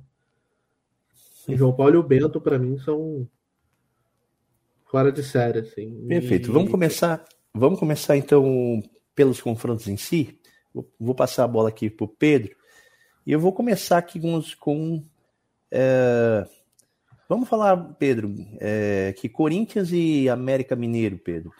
O 1.49 1.55
João 1.57 1.73
Paulo 1.73 1.95
e 1.95 1.97
o 1.97 2.03
Bento, 2.03 2.39
para 2.39 2.57
mim, 2.57 2.77
são 2.79 3.27
fora 4.91 5.11
de 5.11 5.23
série, 5.23 5.59
assim. 5.59 6.05
Perfeito. 6.07 6.49
E... 6.49 6.53
Vamos 6.53 6.69
começar. 6.69 7.25
Vamos 7.53 7.79
começar 7.79 8.17
então 8.17 8.83
pelos 9.15 9.41
confrontos 9.41 9.87
em 9.87 9.95
si. 9.95 10.37
Vou 10.99 11.15
passar 11.15 11.45
a 11.45 11.47
bola 11.47 11.69
aqui 11.69 11.89
para 11.89 12.05
o 12.05 12.09
Pedro. 12.09 12.55
E 13.25 13.31
eu 13.31 13.39
vou 13.39 13.53
começar 13.53 13.97
aqui 13.97 14.19
com. 14.19 14.41
com 14.59 15.03
é, 15.71 16.45
vamos 17.29 17.47
falar, 17.47 17.77
Pedro, 17.97 18.33
é, 18.59 19.13
que 19.17 19.29
Corinthians 19.29 19.91
e 19.91 20.27
América 20.27 20.75
Mineiro, 20.75 21.17
Pedro. 21.17 21.51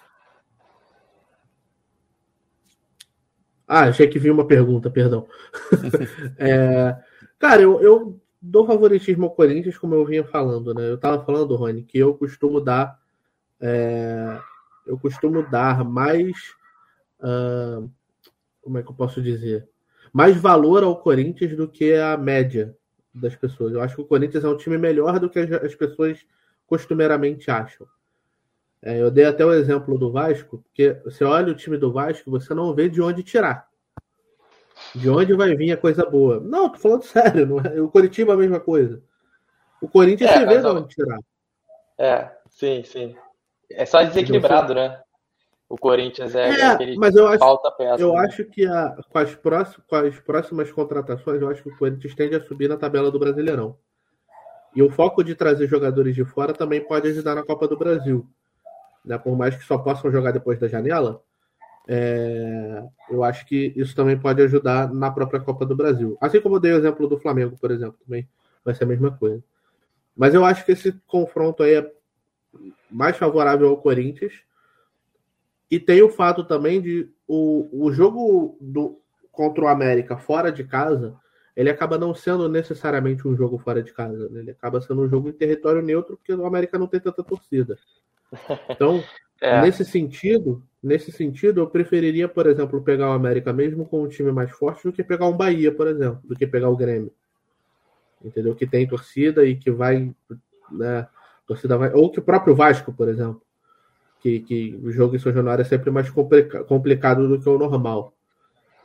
Ah, 3.68 3.86
achei 3.86 4.08
que 4.08 4.20
vi 4.20 4.30
uma 4.30 4.46
pergunta, 4.46 4.92
perdão. 4.92 5.26
é, 6.38 6.98
cara, 7.40 7.62
eu, 7.62 7.82
eu, 7.82 8.22
dou 8.42 8.66
favoritismo 8.66 9.26
ao 9.26 9.32
Corinthians, 9.32 9.78
como 9.78 9.94
eu 9.94 10.06
vinha 10.06 10.26
falando, 10.26 10.74
né? 10.74 10.90
Eu 10.90 10.98
tava 10.98 11.24
falando, 11.24 11.56
Rony, 11.56 11.84
que 11.84 11.98
eu 11.98 12.14
costumo 12.16 12.60
dar. 12.60 13.01
É, 13.62 14.40
eu 14.86 14.98
costumo 14.98 15.48
dar 15.50 15.84
mais. 15.84 16.36
Uh, 17.20 17.90
como 18.62 18.78
é 18.78 18.84
que 18.84 18.90
eu 18.90 18.96
posso 18.96 19.22
dizer? 19.22 19.70
mais 20.12 20.36
valor 20.36 20.84
ao 20.84 20.98
Corinthians 20.98 21.56
do 21.56 21.68
que 21.68 21.94
a 21.94 22.18
média 22.18 22.76
das 23.14 23.36
pessoas. 23.36 23.74
Eu 23.74 23.82
acho 23.82 23.96
que 23.96 24.02
o 24.02 24.06
Corinthians 24.06 24.44
é 24.44 24.48
um 24.48 24.58
time 24.58 24.78
melhor 24.78 25.20
do 25.20 25.30
que 25.30 25.40
as 25.40 25.76
pessoas 25.76 26.26
costumeiramente 26.68 27.50
acham. 27.50 27.88
É, 28.82 29.00
eu 29.00 29.12
dei 29.12 29.26
até 29.26 29.46
o 29.46 29.54
exemplo 29.54 29.98
do 29.98 30.12
Vasco, 30.12 30.60
porque 30.60 31.00
você 31.06 31.24
olha 31.24 31.52
o 31.52 31.56
time 31.56 31.78
do 31.78 31.92
Vasco, 31.92 32.32
você 32.32 32.54
não 32.54 32.74
vê 32.74 32.90
de 32.90 33.02
onde 33.02 33.24
tirar. 33.24 33.70
De 34.96 35.10
onde 35.10 35.34
vai 35.34 35.56
vir 35.56 35.72
a 35.72 35.78
coisa 35.78 36.04
boa. 36.06 36.40
Não, 36.40 36.70
tô 36.70 36.80
falando 36.80 37.04
sério, 37.04 37.46
não 37.46 37.60
é? 37.60 37.80
o 37.80 37.90
Coritiba 37.90 38.32
é 38.32 38.36
a 38.36 38.40
mesma 38.40 38.60
coisa. 38.60 39.02
O 39.82 39.88
Corinthians 39.88 40.32
é, 40.32 40.40
você 40.40 40.46
vê 40.46 40.60
de 40.60 40.68
onde 40.68 40.96
tirar. 40.96 41.20
É, 41.98 42.32
sim, 42.50 42.84
sim. 42.84 43.16
É 43.76 43.86
só 43.86 44.02
desequilibrado, 44.04 44.74
né? 44.74 45.00
o 45.72 45.78
Corinthians 45.78 46.36
é, 46.36 46.50
é 46.50 46.66
aquele 46.66 46.98
mas 46.98 47.16
eu 47.16 47.30
acho, 47.30 47.40
falta 47.40 47.72
peça. 47.72 48.02
Eu 48.02 48.12
né? 48.12 48.20
acho 48.26 48.44
que 48.44 48.66
a, 48.66 48.94
com, 49.10 49.18
as 49.18 49.34
próximas, 49.34 49.88
com 49.88 49.96
as 49.96 50.20
próximas 50.20 50.72
contratações, 50.72 51.42
eu 51.42 51.50
acho 51.50 51.64
que 51.64 51.70
o 51.70 51.78
Corinthians 51.78 52.14
tende 52.14 52.36
a 52.36 52.44
subir 52.44 52.68
na 52.68 52.76
tabela 52.76 53.10
do 53.10 53.18
Brasileirão. 53.18 53.78
E 54.76 54.84
o 54.84 54.90
foco 54.90 55.24
de 55.24 55.34
trazer 55.34 55.68
jogadores 55.68 56.14
de 56.14 56.26
fora 56.26 56.54
também 56.54 56.82
pode 56.82 57.08
ajudar 57.08 57.36
na 57.36 57.44
Copa 57.44 57.70
do 57.70 57.78
Brasil. 57.78 58.28
Né? 59.06 59.18
Por 59.18 59.38
mais 59.38 59.56
que 59.56 59.64
só 59.64 59.78
possam 59.78 60.12
jogar 60.12 60.32
depois 60.32 60.60
da 60.60 60.68
janela, 60.68 61.22
é, 61.88 62.84
eu 63.10 63.24
acho 63.24 63.46
que 63.46 63.72
isso 63.74 63.96
também 63.96 64.20
pode 64.20 64.42
ajudar 64.42 64.94
na 64.94 65.10
própria 65.10 65.40
Copa 65.40 65.66
do 65.66 65.76
Brasil. 65.76 66.18
Assim 66.20 66.42
como 66.42 66.58
eu 66.58 66.60
dei 66.60 66.74
o 66.74 66.78
exemplo 66.78 67.08
do 67.08 67.18
Flamengo, 67.18 67.58
por 67.58 67.72
exemplo, 67.72 67.98
também 68.04 68.28
vai 68.64 68.76
ser 68.76 68.84
a 68.84 68.88
mesma 68.88 69.12
coisa. 69.12 69.42
Mas 70.18 70.34
eu 70.34 70.44
acho 70.44 70.66
que 70.66 70.74
esse 70.74 70.92
confronto 71.08 71.64
aí 71.64 71.76
é 71.76 71.92
mais 72.90 73.18
favorável 73.18 73.70
ao 73.70 73.78
Corinthians 73.78 74.34
e 75.70 75.80
tem 75.80 76.02
o 76.02 76.10
fato 76.10 76.44
também 76.44 76.82
de 76.82 77.10
o, 77.26 77.86
o 77.86 77.92
jogo 77.94 78.58
do, 78.60 79.00
contra 79.32 79.64
o 79.64 79.68
América 79.68 80.18
fora 80.18 80.52
de 80.52 80.66
casa, 80.66 81.16
ele 81.56 81.70
acaba 81.70 81.98
não 81.98 82.14
sendo 82.14 82.50
necessariamente 82.50 83.26
um 83.26 83.36
jogo 83.36 83.58
fora 83.58 83.82
de 83.82 83.94
casa. 83.94 84.30
Né? 84.30 84.42
Ele 84.42 84.52
acaba 84.52 84.82
sendo 84.82 85.02
um 85.02 85.10
jogo 85.10 85.30
em 85.30 85.34
território 85.34 85.82
neutro, 85.82 86.18
porque 86.18 86.34
o 86.34 86.46
América 86.46 86.78
não 86.78 86.88
tem 86.88 87.00
tanta 87.00 87.24
torcida. 87.24 87.78
Então, 88.70 89.02
é. 89.40 89.62
nesse 89.62 89.86
sentido, 89.86 90.62
nesse 90.84 91.10
sentido, 91.12 91.62
eu 91.62 91.68
preferiria, 91.68 92.28
por 92.28 92.48
exemplo, 92.48 92.84
pegar 92.84 93.10
o 93.10 93.14
América 93.14 93.54
mesmo 93.54 93.86
com 93.86 94.04
um 94.04 94.10
time 94.10 94.32
mais 94.32 94.52
forte 94.52 94.84
do 94.84 94.92
que 94.92 95.04
pegar 95.04 95.28
um 95.28 95.38
Bahia, 95.38 95.74
por 95.74 95.88
exemplo, 95.88 96.20
do 96.24 96.36
que 96.36 96.46
pegar 96.46 96.70
o 96.70 96.76
Grêmio. 96.76 97.14
Entendeu? 98.24 98.54
Que 98.56 98.68
tem 98.68 98.88
torcida 98.88 99.46
e 99.46 99.56
que 99.56 99.72
vai. 99.72 100.14
Né, 100.70 101.08
torcida 101.54 101.78
vai. 101.78 101.92
Ou 101.94 102.12
que 102.12 102.20
o 102.20 102.24
próprio 102.24 102.56
Vasco, 102.56 102.94
por 102.94 103.08
exemplo 103.08 103.42
que, 104.22 104.40
que 104.40 104.80
o 104.84 104.92
jogo 104.92 105.16
em 105.16 105.20
São 105.20 105.34
Januário 105.34 105.64
é 105.64 105.66
sempre 105.66 105.90
mais 105.90 106.10
complica 106.10 106.64
complicado 106.64 107.28
do 107.28 107.40
que 107.40 107.50
o 107.50 107.58
normal. 107.58 108.16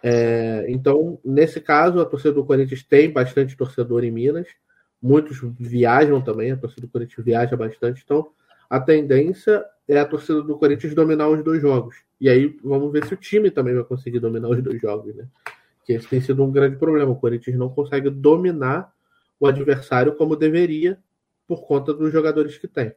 É, 0.03 0.65
então, 0.69 1.19
nesse 1.25 1.61
caso, 1.61 2.01
a 2.01 2.07
torcida 2.07 2.33
do 2.33 2.45
Corinthians 2.45 2.83
tem 2.83 3.13
bastante 3.13 3.57
torcedor 3.57 4.03
em 4.03 4.11
Minas, 4.11 4.49
muitos 5.01 5.39
viajam 5.59 6.21
também, 6.23 6.53
a 6.53 6.57
torcida 6.57 6.87
do 6.87 6.91
Corinthians 6.91 7.25
viaja 7.25 7.57
bastante, 7.57 8.03
então 8.05 8.29
a 8.69 8.81
tendência 8.81 9.65
é 9.87 9.99
a 9.99 10.07
torcida 10.07 10.43
do 10.43 10.59
Corinthians 10.59 10.95
dominar 10.95 11.29
os 11.29 11.45
dois 11.45 11.61
jogos. 11.61 11.97
E 12.21 12.29
aí 12.29 12.57
vamos 12.65 12.91
ver 12.91 13.05
se 13.05 13.15
o 13.15 13.17
time 13.17 13.51
também 13.51 13.75
vai 13.75 13.85
conseguir 13.85 14.19
dominar 14.19 14.49
os 14.49 14.63
dois 14.63 14.81
jogos, 14.81 15.15
né? 15.15 15.27
Que 15.85 15.93
esse 15.93 16.09
tem 16.09 16.21
sido 16.21 16.43
um 16.43 16.51
grande 16.51 16.77
problema. 16.77 17.13
O 17.13 17.17
Corinthians 17.17 17.57
não 17.57 17.69
consegue 17.69 18.11
dominar 18.11 18.91
o 19.39 19.47
adversário 19.47 20.15
como 20.15 20.35
deveria 20.35 20.99
por 21.47 21.67
conta 21.67 21.93
dos 21.93 22.13
jogadores 22.13 22.59
que 22.59 22.69
tem. 22.69 22.93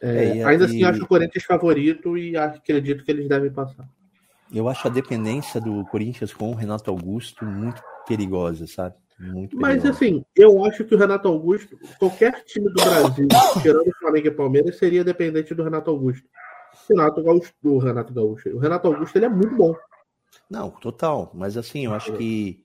É, 0.00 0.38
é, 0.38 0.44
ainda 0.44 0.64
e, 0.64 0.66
assim, 0.66 0.84
acho 0.84 1.04
o 1.04 1.06
Corinthians 1.06 1.44
favorito 1.44 2.18
e 2.18 2.36
acredito 2.36 3.04
que 3.04 3.10
eles 3.10 3.28
devem 3.28 3.50
passar. 3.50 3.88
Eu 4.52 4.68
acho 4.68 4.86
a 4.86 4.90
dependência 4.90 5.60
do 5.60 5.84
Corinthians 5.86 6.34
com 6.34 6.50
o 6.50 6.54
Renato 6.54 6.90
Augusto 6.90 7.44
muito 7.44 7.82
perigosa, 8.06 8.66
sabe? 8.66 8.96
Muito 9.18 9.56
Mas 9.56 9.84
assim, 9.86 10.24
eu 10.34 10.64
acho 10.64 10.84
que 10.84 10.94
o 10.94 10.98
Renato 10.98 11.28
Augusto, 11.28 11.78
qualquer 11.98 12.42
time 12.44 12.68
do 12.68 12.82
Brasil, 12.82 13.28
tirando 13.62 13.86
o 13.86 13.98
Flamengo 13.98 14.26
e 14.26 14.30
Palmeiras, 14.32 14.76
seria 14.76 15.04
dependente 15.04 15.54
do 15.54 15.62
Renato 15.62 15.90
Augusto. 15.90 16.26
O 16.90 16.94
Renato 16.94 17.22
Gaúcho, 17.22 17.52
do 17.62 17.78
Renato 17.78 18.12
Gaúcho. 18.12 18.48
O 18.50 18.58
Renato 18.58 18.88
Augusto 18.88 19.16
ele 19.16 19.26
é 19.26 19.28
muito 19.28 19.54
bom. 19.54 19.74
Não, 20.50 20.70
total. 20.70 21.30
Mas 21.34 21.56
assim, 21.56 21.84
eu 21.84 21.94
acho 21.94 22.12
que 22.14 22.64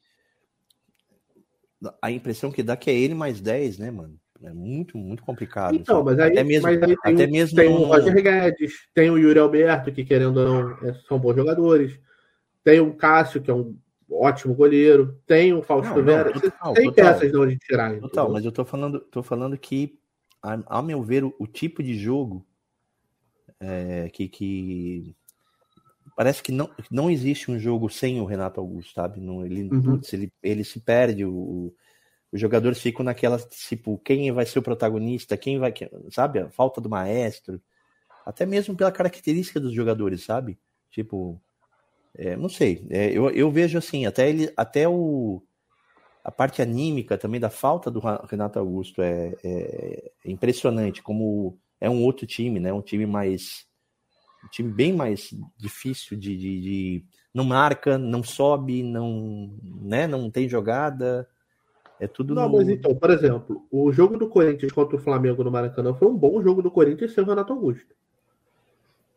a 2.02 2.10
impressão 2.10 2.52
que 2.52 2.64
dá 2.64 2.76
que 2.76 2.90
é 2.90 2.94
ele 2.94 3.14
mais 3.14 3.40
10, 3.40 3.78
né, 3.78 3.92
mano? 3.92 4.20
É 4.44 4.54
muito, 4.54 4.98
muito 4.98 5.24
complicado. 5.24 5.76
Então, 5.76 6.04
mas 6.04 6.20
aí, 6.20 6.32
até 6.32 6.44
mesmo, 6.44 6.64
mas 6.64 6.82
aí 6.82 6.96
tem, 6.96 7.14
até 7.14 7.28
mesmo... 7.28 7.56
tem 7.56 7.70
o 7.70 7.84
Roger 7.84 8.22
Guedes, 8.22 8.74
tem 8.94 9.10
o 9.10 9.18
Yuri 9.18 9.40
Alberto, 9.40 9.92
que 9.92 10.06
querendo 10.06 10.38
ou 10.38 10.46
não, 10.46 10.88
é, 10.88 10.94
são 11.08 11.18
bons 11.18 11.36
jogadores. 11.36 12.00
Tem 12.64 12.80
o 12.80 12.94
Cássio, 12.94 13.42
que 13.42 13.50
é 13.50 13.54
um 13.54 13.76
ótimo 14.10 14.54
goleiro. 14.54 15.20
Tem 15.26 15.54
o 15.54 15.62
Fausto 15.62 15.96
não, 15.96 16.04
Vera. 16.04 16.32
Total, 16.32 16.74
tem 16.74 16.86
total, 16.86 17.14
peças 17.14 17.32
de 17.32 17.38
onde 17.38 17.58
tirar. 17.58 18.00
Total, 18.00 18.32
mas 18.32 18.46
eu 18.46 18.52
tô 18.52 18.64
falando, 18.64 19.00
tô 19.00 19.24
falando 19.24 19.58
que, 19.58 19.98
a, 20.42 20.80
a 20.80 20.82
meu 20.82 21.02
ver, 21.02 21.24
o, 21.24 21.34
o 21.40 21.48
tipo 21.48 21.82
de 21.82 21.98
jogo 21.98 22.46
é, 23.60 24.10
que, 24.10 24.28
que 24.28 25.16
parece 26.16 26.44
que 26.44 26.52
não, 26.52 26.70
não 26.92 27.10
existe 27.10 27.50
um 27.50 27.60
jogo 27.60 27.90
sem 27.90 28.20
o 28.20 28.26
Renato 28.26 28.60
Augusto, 28.60 28.94
sabe? 28.94 29.20
Não, 29.20 29.46
ele, 29.46 29.64
uhum. 29.64 29.82
putz, 29.82 30.14
ele, 30.14 30.32
ele 30.44 30.64
se 30.64 30.80
perde 30.80 31.26
o, 31.26 31.74
os 32.32 32.40
jogadores 32.40 32.82
ficam 32.82 33.06
naquela, 33.06 33.38
tipo, 33.40 33.98
quem 34.00 34.32
vai 34.32 34.46
ser 34.46 34.60
o 34.60 34.64
protagonista, 34.64 35.38
quem 35.38 35.60
vai, 35.60 35.74
sabe? 36.12 36.40
A 36.40 36.50
falta 36.50 36.82
do 36.82 36.90
maestro. 36.90 37.62
Até 38.26 38.46
mesmo 38.46 38.76
pela 38.76 38.92
característica 38.92 39.60
dos 39.60 39.74
jogadores, 39.74 40.24
sabe? 40.24 40.60
Tipo, 40.92 41.42
é, 42.18 42.36
não 42.36 42.50
sei. 42.50 42.86
É, 42.90 43.10
eu, 43.12 43.30
eu 43.30 43.50
vejo 43.50 43.78
assim, 43.78 44.06
até 44.06 44.30
ele, 44.30 44.52
até 44.58 44.88
o. 44.90 45.42
a 46.24 46.32
parte 46.32 46.62
anímica 46.62 47.18
também 47.18 47.40
da 47.40 47.50
falta 47.50 47.90
do 47.90 48.02
Renato 48.30 48.60
Augusto 48.60 49.02
é, 49.02 49.34
é, 49.44 50.12
é 50.26 50.32
impressionante, 50.32 51.02
como 51.02 51.58
é 51.80 51.90
um 51.90 52.04
outro 52.04 52.26
time, 52.26 52.60
né? 52.60 52.74
Um 52.74 52.82
time 52.82 53.06
mais. 53.06 53.66
Um 54.44 54.50
time 54.50 54.72
bem 54.72 54.94
mais 54.94 55.34
difícil 55.58 56.18
de, 56.18 56.38
de, 56.38 56.62
de, 56.62 57.06
não 57.34 57.44
marca, 57.44 57.98
não 57.98 58.24
sobe, 58.24 58.84
não, 58.84 59.58
né, 59.64 60.08
não 60.08 60.30
tem 60.30 60.48
jogada. 60.48 61.28
É 62.00 62.08
tudo 62.08 62.36
Não, 62.36 62.48
no... 62.48 62.58
mas 62.58 62.70
então, 62.70 62.94
por 62.96 63.10
exemplo, 63.10 63.66
o 63.72 63.92
jogo 63.92 64.18
do 64.18 64.30
Corinthians 64.30 64.72
contra 64.72 64.96
o 64.96 65.00
Flamengo 65.00 65.44
no 65.44 65.52
Maracanã 65.52 65.94
foi 65.94 66.08
um 66.08 66.16
bom 66.16 66.42
jogo 66.42 66.62
do 66.62 66.72
Corinthians 66.72 67.14
sem 67.14 67.24
o 67.24 67.28
Renato 67.28 67.54
Augusto. 67.54 67.96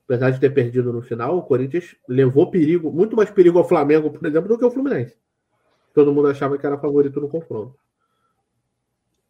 Apesar 0.05 0.31
de 0.31 0.41
ter 0.41 0.51
perdido 0.51 0.93
no 0.93 1.03
final, 1.03 1.37
o 1.37 1.43
Corinthians 1.43 1.95
levou 2.09 2.51
perigo, 2.51 2.91
muito 2.91 3.15
mais 3.15 3.31
perigo 3.31 3.59
ao 3.59 3.69
Flamengo, 3.69 4.11
por 4.11 4.27
exemplo, 4.27 4.49
do 4.49 4.59
que 4.59 4.65
o 4.65 4.71
Fluminense 4.71 5.17
todo 5.93 6.13
mundo 6.13 6.29
achava 6.29 6.57
que 6.59 6.67
era 6.67 6.79
favorito 6.79 7.21
no 7.21 7.29
confronto. 7.29 7.75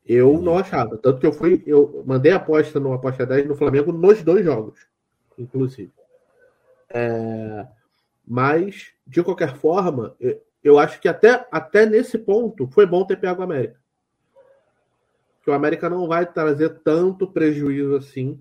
Eu 0.07 0.41
não 0.41 0.59
achava. 0.59 0.97
Tanto 0.99 1.21
que 1.21 1.27
eu 1.27 1.33
fui, 1.33 1.63
eu 1.67 2.03
mandei 2.07 2.33
aposta 2.33 2.81
no 2.81 2.93
aposta 2.93 3.27
10 3.27 3.47
no 3.47 3.55
Flamengo 3.55 3.93
nos 3.93 4.23
dois 4.23 4.45
jogos, 4.45 4.87
inclusive. 5.39 5.93
É, 6.89 7.67
mas, 8.27 8.93
de 9.07 9.23
qualquer 9.23 9.57
forma, 9.57 10.17
eu 10.63 10.79
acho 10.79 11.01
que 11.01 11.09
até, 11.09 11.47
até 11.51 11.87
nesse 11.87 12.19
ponto 12.19 12.69
foi 12.69 12.87
bom 12.87 13.05
ter 13.05 13.17
pego 13.17 13.41
o 13.41 13.45
América. 13.45 13.79
Que 15.43 15.51
o 15.51 15.55
América 15.55 15.89
não 15.89 16.07
vai 16.07 16.31
trazer 16.31 16.81
tanto 16.85 17.27
prejuízo 17.27 17.97
assim 17.97 18.39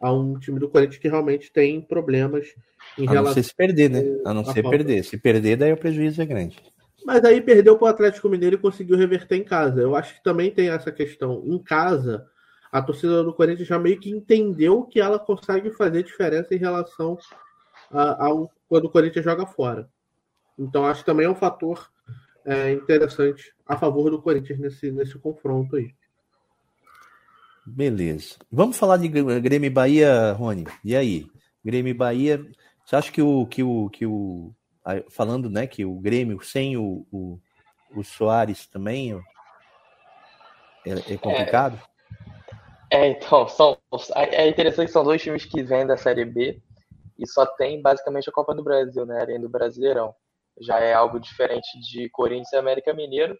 a 0.00 0.12
um 0.12 0.38
time 0.38 0.58
do 0.58 0.68
Corinthians 0.68 0.98
que 1.00 1.08
realmente 1.08 1.52
tem 1.52 1.80
problemas 1.80 2.48
em 2.98 3.06
a 3.06 3.12
relação. 3.12 3.20
A 3.20 3.28
não 3.28 3.34
ser 3.34 3.42
se 3.44 3.54
perder, 3.54 3.88
né? 3.88 4.02
A 4.24 4.34
não 4.34 4.44
ser 4.44 4.68
perder. 4.68 5.04
Se 5.04 5.16
perder, 5.16 5.56
daí 5.56 5.72
o 5.72 5.76
prejuízo 5.76 6.20
é 6.20 6.26
grande. 6.26 6.60
Mas 7.04 7.24
aí 7.24 7.40
perdeu 7.40 7.78
para 7.78 7.86
o 7.86 7.88
Atlético 7.88 8.28
Mineiro 8.28 8.56
e 8.56 8.58
conseguiu 8.58 8.96
reverter 8.96 9.36
em 9.36 9.44
casa. 9.44 9.80
Eu 9.80 9.94
acho 9.94 10.14
que 10.14 10.22
também 10.22 10.50
tem 10.50 10.70
essa 10.70 10.90
questão. 10.90 11.44
Em 11.46 11.58
casa, 11.58 12.26
a 12.70 12.82
torcida 12.82 13.22
do 13.22 13.32
Corinthians 13.32 13.68
já 13.68 13.78
meio 13.78 14.00
que 14.00 14.10
entendeu 14.10 14.82
que 14.82 15.00
ela 15.00 15.18
consegue 15.18 15.70
fazer 15.70 16.02
diferença 16.02 16.54
em 16.54 16.58
relação 16.58 17.16
ao 17.90 18.50
quando 18.68 18.86
o 18.86 18.90
Corinthians 18.90 19.24
joga 19.24 19.46
fora. 19.46 19.88
Então 20.58 20.86
acho 20.86 21.00
que 21.00 21.06
também 21.06 21.26
é 21.26 21.30
um 21.30 21.34
fator 21.34 21.90
é, 22.44 22.72
interessante 22.72 23.54
a 23.66 23.76
favor 23.76 24.10
do 24.10 24.20
Corinthians 24.20 24.58
nesse, 24.58 24.90
nesse 24.90 25.18
confronto 25.18 25.76
aí. 25.76 25.94
Beleza. 27.64 28.36
Vamos 28.50 28.76
falar 28.76 28.96
de 28.96 29.08
Grêmio 29.08 29.70
Bahia, 29.70 30.32
Rony. 30.32 30.66
E 30.84 30.96
aí? 30.96 31.26
Grêmio 31.64 31.94
Bahia. 31.94 32.44
Você 32.84 32.96
acha 32.96 33.12
que 33.12 33.22
o, 33.22 33.46
que 33.46 33.62
o, 33.62 33.88
que 33.88 34.04
o 34.04 34.52
falando 35.10 35.48
né, 35.48 35.66
que 35.66 35.84
o 35.84 35.94
Grêmio 36.00 36.42
sem 36.42 36.76
o, 36.76 37.06
o, 37.12 37.38
o 37.94 38.02
Soares 38.02 38.66
também 38.66 39.12
é, 40.84 41.14
é 41.14 41.16
complicado? 41.16 41.80
É, 42.90 43.06
é, 43.06 43.08
então, 43.10 43.46
são, 43.48 43.78
é 44.16 44.48
interessante 44.48 44.86
que 44.86 44.92
são 44.92 45.04
dois 45.04 45.22
times 45.22 45.44
que 45.44 45.62
vêm 45.62 45.86
da 45.86 45.96
Série 45.96 46.24
B 46.24 46.60
e 47.18 47.26
só 47.26 47.46
tem 47.46 47.80
basicamente 47.80 48.28
a 48.28 48.32
Copa 48.32 48.54
do 48.54 48.64
Brasil, 48.64 49.06
né, 49.06 49.20
além 49.22 49.40
do 49.40 49.48
Brasileirão. 49.48 50.14
Já 50.60 50.78
é 50.78 50.92
algo 50.92 51.18
diferente 51.18 51.80
de 51.80 52.08
Corinthians 52.10 52.52
e 52.52 52.56
América 52.56 52.92
Mineiro, 52.92 53.38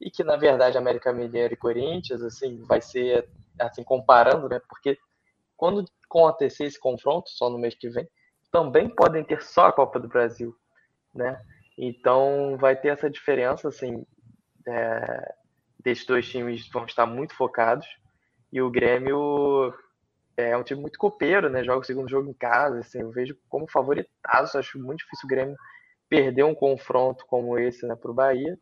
e 0.00 0.10
que 0.10 0.24
na 0.24 0.36
verdade 0.36 0.78
América 0.78 1.12
Mineiro 1.12 1.54
e 1.54 1.56
Corinthians, 1.56 2.22
assim, 2.22 2.62
vai 2.64 2.80
ser, 2.80 3.28
assim, 3.58 3.84
comparando, 3.84 4.48
né, 4.48 4.60
porque 4.68 4.98
quando 5.56 5.84
acontecer 6.04 6.64
esse 6.64 6.80
confronto, 6.80 7.28
só 7.30 7.50
no 7.50 7.58
mês 7.58 7.74
que 7.74 7.88
vem, 7.88 8.08
também 8.50 8.88
podem 8.88 9.22
ter 9.22 9.42
só 9.42 9.66
a 9.66 9.72
Copa 9.72 10.00
do 10.00 10.08
Brasil 10.08 10.56
né? 11.14 11.40
Então 11.76 12.56
vai 12.58 12.76
ter 12.76 12.88
essa 12.88 13.10
diferença, 13.10 13.68
assim, 13.68 14.04
é, 14.66 15.34
desses 15.82 16.06
dois 16.06 16.28
times 16.28 16.68
vão 16.68 16.84
estar 16.84 17.06
muito 17.06 17.34
focados 17.34 17.86
e 18.52 18.60
o 18.60 18.70
Grêmio 18.70 19.72
é 20.36 20.56
um 20.56 20.62
time 20.62 20.80
muito 20.80 20.98
copeiro, 20.98 21.48
né? 21.48 21.64
Joga 21.64 21.80
o 21.80 21.84
segundo 21.84 22.08
jogo 22.08 22.28
em 22.28 22.34
casa, 22.34 22.80
assim, 22.80 23.00
eu 23.00 23.10
vejo 23.10 23.36
como 23.48 23.70
favoritaço, 23.70 24.58
acho 24.58 24.78
muito 24.78 25.00
difícil 25.00 25.26
o 25.26 25.28
Grêmio 25.28 25.56
perder 26.10 26.42
um 26.42 26.54
confronto 26.54 27.24
como 27.26 27.56
esse, 27.56 27.86
né, 27.86 27.94
para 27.94 28.10
o 28.10 28.14
Bahia. 28.14 28.58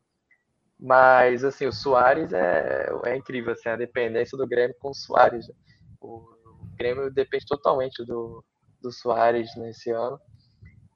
Mas 0.79 1.43
assim, 1.43 1.67
o 1.67 1.73
Soares 1.73 2.33
é, 2.33 2.89
é 3.07 3.17
incrível, 3.17 3.53
assim, 3.53 3.71
a 3.71 3.77
dependência 3.77 4.39
do 4.39 4.47
Grêmio 4.47 4.77
com 4.79 4.91
o 4.91 4.95
Soares. 4.95 5.49
Né? 5.49 5.55
O, 6.01 6.37
Grêmio 6.77 7.11
depende 7.11 7.45
totalmente 7.47 8.05
do, 8.05 8.45
do 8.81 8.93
Soares 8.93 9.51
nesse 9.57 9.91
ano. 9.91 10.21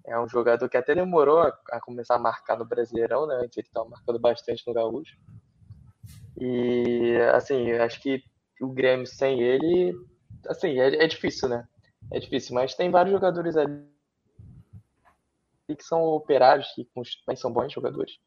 É 0.06 0.18
um 0.20 0.28
jogador 0.28 0.68
que 0.68 0.76
até 0.76 0.94
demorou 0.94 1.40
a, 1.40 1.52
a 1.70 1.80
começar 1.80 2.14
a 2.14 2.20
marcar 2.20 2.56
no 2.56 2.64
Brasileirão, 2.64 3.26
né? 3.26 3.36
Antes 3.42 3.56
ele 3.56 3.66
estava 3.66 3.88
marcando 3.88 4.20
bastante 4.20 4.62
no 4.66 4.74
Gaúcho. 4.74 5.16
E, 6.40 7.16
assim, 7.34 7.72
acho 7.72 8.00
que 8.00 8.22
o 8.60 8.68
Grêmio 8.68 9.06
sem 9.06 9.40
ele, 9.40 9.92
assim, 10.46 10.78
é, 10.78 11.04
é 11.04 11.06
difícil, 11.08 11.48
né? 11.48 11.66
É 12.12 12.20
difícil, 12.20 12.54
mas 12.54 12.74
tem 12.74 12.90
vários 12.90 13.12
jogadores 13.12 13.56
ali 13.56 13.91
que 15.76 15.84
são 15.84 16.02
operários, 16.02 16.68
que 16.74 16.84
também 17.24 17.36
são 17.36 17.52
bons 17.52 17.72
jogadores. 17.72 18.18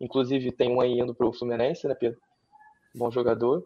Inclusive, 0.00 0.52
tem 0.52 0.74
um 0.74 0.80
aí 0.80 0.98
indo 0.98 1.14
pro 1.14 1.32
Fluminense, 1.32 1.86
né, 1.86 1.94
Pedro? 1.94 2.18
Bom 2.94 3.10
jogador. 3.10 3.64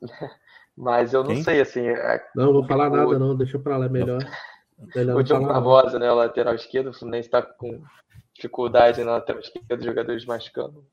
Mas 0.76 1.12
eu 1.12 1.22
não 1.22 1.34
Quem? 1.34 1.42
sei, 1.42 1.60
assim. 1.60 1.86
É... 1.86 2.26
Não, 2.34 2.52
vou 2.52 2.66
falar 2.66 2.90
o... 2.90 2.96
nada, 2.96 3.18
não. 3.18 3.36
Deixa 3.36 3.58
pra 3.58 3.76
lá, 3.76 3.86
é 3.86 3.88
melhor. 3.88 4.18
o 5.16 5.22
Diogo 5.22 5.46
Barbosa, 5.46 5.98
né, 5.98 6.10
o 6.10 6.16
lateral 6.16 6.54
esquerdo, 6.54 6.90
o 6.90 6.92
Fluminense 6.92 7.28
está 7.28 7.42
com 7.42 7.82
dificuldade 8.34 9.04
na 9.04 9.12
lateral 9.12 9.40
esquerda, 9.40 9.84
jogadores 9.84 10.24
machucando. 10.24 10.84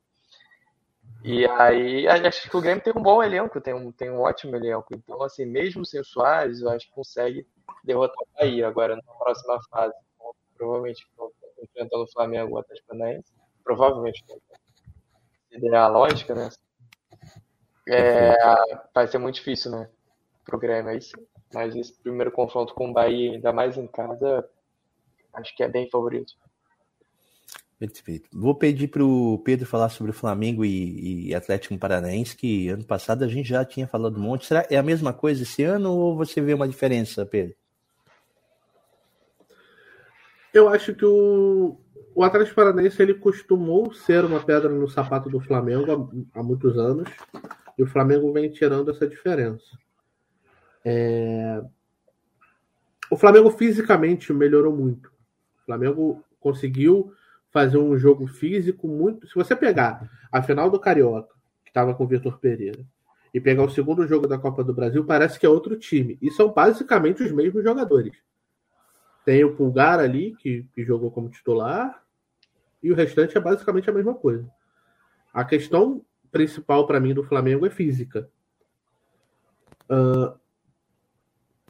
E 1.24 1.46
aí, 1.46 2.06
acho 2.08 2.50
que 2.50 2.56
o 2.56 2.60
Grêmio 2.60 2.82
tem 2.82 2.92
um 2.96 3.02
bom 3.02 3.22
elenco, 3.22 3.60
tem 3.60 3.72
um, 3.72 3.92
tem 3.92 4.10
um 4.10 4.20
ótimo 4.20 4.56
elenco. 4.56 4.88
Então, 4.92 5.22
assim, 5.22 5.44
mesmo 5.44 5.86
sem 5.86 6.00
o 6.00 6.04
Soares, 6.04 6.60
eu 6.60 6.68
acho 6.68 6.88
que 6.88 6.94
consegue 6.94 7.46
derrotar 7.84 8.16
o 8.18 8.38
Bahia 8.38 8.66
agora 8.66 8.96
na 8.96 9.14
próxima 9.14 9.58
fase. 9.70 9.94
Provavelmente 10.56 11.06
enfrentando 11.72 12.04
o 12.04 12.12
Flamengo 12.12 12.52
ou 12.52 12.58
Atlético 12.58 12.88
Paranaense. 12.88 13.32
Provavelmente. 13.64 14.24
Seria 15.50 15.80
a 15.80 15.88
lógica, 15.88 16.34
né? 16.34 16.48
É, 17.88 18.36
vai 18.94 19.06
ser 19.08 19.18
muito 19.18 19.36
difícil, 19.36 19.70
né? 19.70 19.88
Pro 20.44 20.58
Grêmio 20.58 20.90
aí 20.90 21.00
sim. 21.00 21.26
Mas 21.52 21.74
esse 21.74 21.92
primeiro 22.00 22.30
confronto 22.30 22.74
com 22.74 22.90
o 22.90 22.92
Bahia, 22.92 23.32
ainda 23.32 23.52
mais 23.52 23.76
em 23.76 23.86
casa, 23.86 24.48
acho 25.34 25.54
que 25.54 25.62
é 25.62 25.68
bem 25.68 25.88
favorito. 25.90 26.34
Perfeito. 27.78 28.28
Vou 28.32 28.54
pedir 28.54 28.88
para 28.88 29.04
o 29.04 29.38
Pedro 29.38 29.66
falar 29.66 29.88
sobre 29.88 30.12
o 30.12 30.14
Flamengo 30.14 30.64
e, 30.64 31.28
e, 31.28 31.34
Atlético 31.34 31.76
Paranaense, 31.76 32.36
que 32.36 32.68
ano 32.68 32.84
passado 32.84 33.24
a 33.24 33.28
gente 33.28 33.48
já 33.48 33.64
tinha 33.64 33.88
falado 33.88 34.18
um 34.18 34.22
monte. 34.22 34.46
Será 34.46 34.64
é 34.70 34.76
a 34.76 34.82
mesma 34.82 35.12
coisa 35.12 35.42
esse 35.42 35.64
ano 35.64 35.92
ou 35.92 36.16
você 36.16 36.40
vê 36.40 36.54
uma 36.54 36.68
diferença, 36.68 37.26
Pedro? 37.26 37.56
Eu 40.52 40.68
acho 40.68 40.94
que 40.94 41.04
o, 41.04 41.78
o 42.14 42.22
Atlético 42.22 42.56
Paranaense 42.56 43.00
ele 43.00 43.14
costumou 43.14 43.92
ser 43.92 44.24
uma 44.24 44.40
pedra 44.40 44.68
no 44.68 44.88
sapato 44.88 45.30
do 45.30 45.40
Flamengo 45.40 46.20
há, 46.34 46.40
há 46.40 46.42
muitos 46.42 46.76
anos 46.76 47.08
e 47.78 47.82
o 47.82 47.86
Flamengo 47.86 48.32
vem 48.32 48.50
tirando 48.50 48.90
essa 48.90 49.06
diferença. 49.06 49.64
É... 50.84 51.62
O 53.10 53.16
Flamengo 53.16 53.50
fisicamente 53.50 54.32
melhorou 54.32 54.74
muito. 54.74 55.08
O 55.62 55.66
Flamengo 55.66 56.24
conseguiu 56.40 57.12
fazer 57.50 57.78
um 57.78 57.96
jogo 57.96 58.26
físico 58.26 58.88
muito. 58.88 59.26
Se 59.26 59.34
você 59.34 59.54
pegar 59.54 60.10
a 60.30 60.42
final 60.42 60.70
do 60.70 60.80
Carioca, 60.80 61.34
que 61.62 61.70
estava 61.70 61.94
com 61.94 62.04
o 62.04 62.06
Vitor 62.06 62.38
Pereira, 62.38 62.84
e 63.34 63.40
pegar 63.40 63.64
o 63.64 63.70
segundo 63.70 64.06
jogo 64.06 64.26
da 64.26 64.38
Copa 64.38 64.62
do 64.62 64.74
Brasil, 64.74 65.04
parece 65.04 65.38
que 65.38 65.46
é 65.46 65.48
outro 65.48 65.76
time. 65.76 66.18
E 66.20 66.30
são 66.30 66.52
basicamente 66.52 67.22
os 67.22 67.32
mesmos 67.32 67.62
jogadores. 67.62 68.12
Tem 69.24 69.44
o 69.44 69.54
Pulgar 69.54 70.00
ali, 70.00 70.34
que, 70.36 70.66
que 70.74 70.84
jogou 70.84 71.10
como 71.10 71.30
titular, 71.30 72.02
e 72.82 72.90
o 72.90 72.94
restante 72.94 73.36
é 73.36 73.40
basicamente 73.40 73.88
a 73.88 73.92
mesma 73.92 74.14
coisa. 74.14 74.48
A 75.32 75.44
questão 75.44 76.04
principal 76.30 76.86
para 76.86 76.98
mim 76.98 77.14
do 77.14 77.22
Flamengo 77.22 77.64
é 77.66 77.70
física. 77.70 78.28
Uh, 79.88 80.38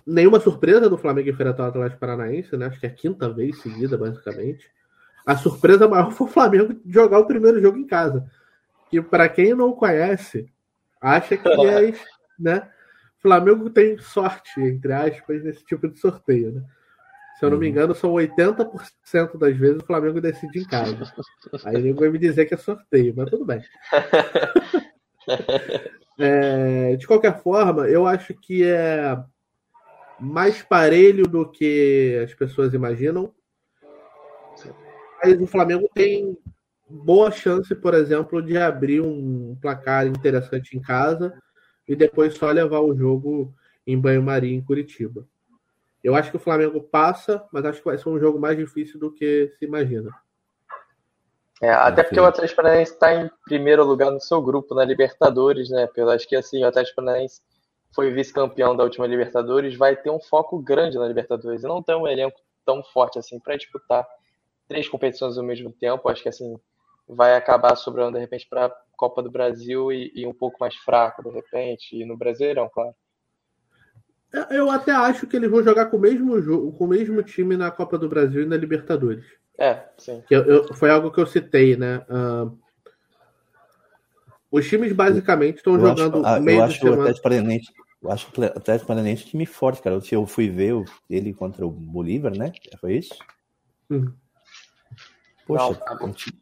nenhuma 0.07 0.41
surpresa 0.41 0.89
do 0.89 0.97
Flamengo 0.97 1.29
enfrentar 1.29 1.65
o 1.65 1.67
Atlético 1.67 2.01
Paranaense, 2.01 2.57
né? 2.57 2.67
Acho 2.67 2.81
que 2.81 2.87
é 2.87 2.89
a 2.89 2.95
quinta 2.95 3.29
vez 3.29 3.61
seguida, 3.61 3.99
basicamente. 3.99 4.71
A 5.27 5.37
surpresa 5.37 5.89
maior 5.89 6.11
foi 6.11 6.27
o 6.27 6.31
Flamengo 6.31 6.81
jogar 6.87 7.19
o 7.19 7.27
primeiro 7.27 7.61
jogo 7.61 7.79
em 7.79 7.87
casa. 7.87 8.29
Que 8.91 9.01
para 9.01 9.29
quem 9.29 9.55
não 9.55 9.73
conhece, 9.73 10.51
acha 11.01 11.37
que 11.37 11.49
é, 11.49 11.95
né? 12.39 12.69
Flamengo 13.21 13.71
tem 13.71 13.97
sorte, 13.99 14.61
entre 14.61 14.93
aspas, 14.93 15.45
nesse 15.45 15.65
tipo 15.65 15.89
de 15.89 15.99
sorteio, 15.99 16.53
né? 16.53 16.65
Se 17.43 17.47
eu 17.47 17.51
não 17.51 17.59
me 17.59 17.67
uhum. 17.67 17.73
engano, 17.73 17.93
são 17.93 18.13
80% 18.13 19.37
das 19.37 19.57
vezes 19.57 19.83
o 19.83 19.85
Flamengo 19.85 20.21
decide 20.21 20.61
em 20.61 20.65
casa. 20.65 21.13
Aí 21.65 21.75
ninguém 21.75 21.93
vai 21.93 22.09
me 22.09 22.17
dizer 22.17 22.47
que 22.47 22.55
é 22.55 22.57
sorteio, 22.57 23.13
mas 23.17 23.29
tudo 23.29 23.45
bem. 23.45 23.61
é, 26.21 26.95
de 26.95 27.05
qualquer 27.05 27.43
forma, 27.43 27.89
eu 27.89 28.07
acho 28.07 28.33
que 28.33 28.63
é 28.63 29.21
mais 30.21 30.63
parelho 30.63 31.27
do 31.27 31.51
que 31.51 32.21
as 32.23 32.33
pessoas 32.33 32.75
imaginam. 32.75 33.35
Mas 35.25 35.41
o 35.41 35.47
Flamengo 35.49 35.91
tem 35.93 36.39
boa 36.89 37.33
chance, 37.33 37.75
por 37.75 37.93
exemplo, 37.93 38.41
de 38.41 38.57
abrir 38.57 39.01
um 39.01 39.59
placar 39.61 40.07
interessante 40.07 40.77
em 40.77 40.81
casa 40.81 41.37
e 41.89 41.97
depois 41.97 42.35
só 42.35 42.53
levar 42.53 42.83
o 42.83 42.97
jogo 42.97 43.53
em 43.85 43.99
banho-maria 43.99 44.55
em 44.55 44.63
Curitiba. 44.63 45.27
Eu 46.03 46.15
acho 46.15 46.31
que 46.31 46.37
o 46.37 46.41
Flamengo 46.41 46.81
passa, 46.81 47.47
mas 47.53 47.65
acho 47.65 47.79
que 47.79 47.85
vai 47.85 47.97
ser 47.97 48.09
um 48.09 48.19
jogo 48.19 48.39
mais 48.39 48.57
difícil 48.57 48.99
do 48.99 49.13
que 49.13 49.53
se 49.59 49.65
imagina. 49.65 50.11
É, 51.63 51.71
até 51.71 52.03
porque 52.03 52.19
o 52.19 52.25
Atlético 52.25 52.57
Paranaense 52.57 52.93
está 52.93 53.15
em 53.15 53.31
primeiro 53.45 53.85
lugar 53.85 54.11
no 54.11 54.21
seu 54.21 54.43
grupo 54.43 54.75
na 54.75 54.85
Libertadores, 54.85 55.71
né? 55.71 55.89
Eu 55.97 56.11
acho 56.11 56.29
que 56.29 56.35
assim, 56.35 56.65
o 56.65 56.67
Atlético 56.67 56.97
Paranaense 56.97 57.41
foi 57.95 58.11
vice-campeão 58.11 58.75
da 58.75 58.83
última 58.83 59.07
Libertadores, 59.07 59.77
vai 59.77 59.95
ter 59.95 60.11
um 60.11 60.21
foco 60.21 60.59
grande 60.59 60.99
na 60.99 61.07
Libertadores 61.07 61.63
e 61.63 61.69
não 61.69 61.81
tem 61.81 61.95
um 61.95 62.09
elenco 62.09 62.41
tão 62.67 62.83
forte 62.83 63.19
assim 63.19 63.39
para 63.39 63.57
disputar 63.57 64.05
três 64.67 64.89
competições 64.89 65.39
ao 65.39 65.45
mesmo 65.45 65.71
tempo. 65.71 66.09
Acho 66.09 66.23
que 66.23 66.29
assim 66.29 66.59
vai 67.07 67.37
acabar 67.37 67.77
sobrando 67.77 68.15
de 68.15 68.21
repente 68.21 68.49
para 68.49 68.67
a 68.67 68.73
Copa 68.97 69.23
do 69.23 69.31
Brasil 69.31 69.93
e, 69.93 70.11
e, 70.15 70.27
um 70.27 70.33
pouco 70.33 70.57
mais 70.59 70.75
fraco 70.77 71.23
de 71.23 71.31
repente 71.31 71.97
e 71.97 72.05
no 72.05 72.17
Brasileirão, 72.17 72.69
claro. 72.73 72.95
É, 74.33 74.59
eu 74.59 74.71
até 74.71 74.93
acho 74.93 75.27
que 75.27 75.37
eles 75.37 75.51
vão 75.51 75.63
jogar 75.63 75.87
com 75.87 75.97
o 75.97 76.01
mesmo 76.01 76.41
jogo, 76.41 76.73
com 76.73 76.85
o 76.85 76.89
mesmo 76.89 77.23
time 77.23 77.57
na 77.57 77.71
Copa 77.71 77.99
do 77.99 78.09
Brasil 78.09 78.43
e 78.43 78.47
na 78.47 78.57
Libertadores. 78.57 79.25
É, 79.59 79.85
sim. 79.99 80.23
Que 80.27 80.35
eu, 80.35 80.43
eu, 80.45 80.75
foi 80.75 80.91
algo 80.91 81.11
que 81.11 81.21
eu 81.21 81.27
citei, 81.27 81.77
né? 81.77 82.05
Uh, 82.09 82.59
os 84.51 84.69
times 84.69 84.93
basicamente 84.93 85.59
estão 85.59 85.79
jogando 85.79 86.19
acho, 86.19 86.27
ah, 86.27 86.41
meio 86.41 86.59
eu 86.59 86.65
acho 86.65 86.87
o 86.87 86.93
Atlético 86.95 87.23
Paranaense, 87.23 87.73
eu 88.03 88.11
acho 88.11 88.27
o 88.27 88.45
Atlético 88.45 88.87
Paranaense 88.87 89.25
um 89.25 89.29
time 89.29 89.47
forte, 89.47 89.83
cara. 89.83 90.01
Eu 90.11 90.27
fui 90.27 90.49
ver 90.49 90.83
ele 91.09 91.33
contra 91.33 91.67
o 91.67 91.71
Bolívar, 91.71 92.37
né? 92.37 92.53
Foi 92.81 92.95
isso? 92.97 93.15
Hum. 93.91 94.13
Poxa, 95.47 95.81
não, 95.87 96.07
um 96.07 96.13
time... 96.13 96.39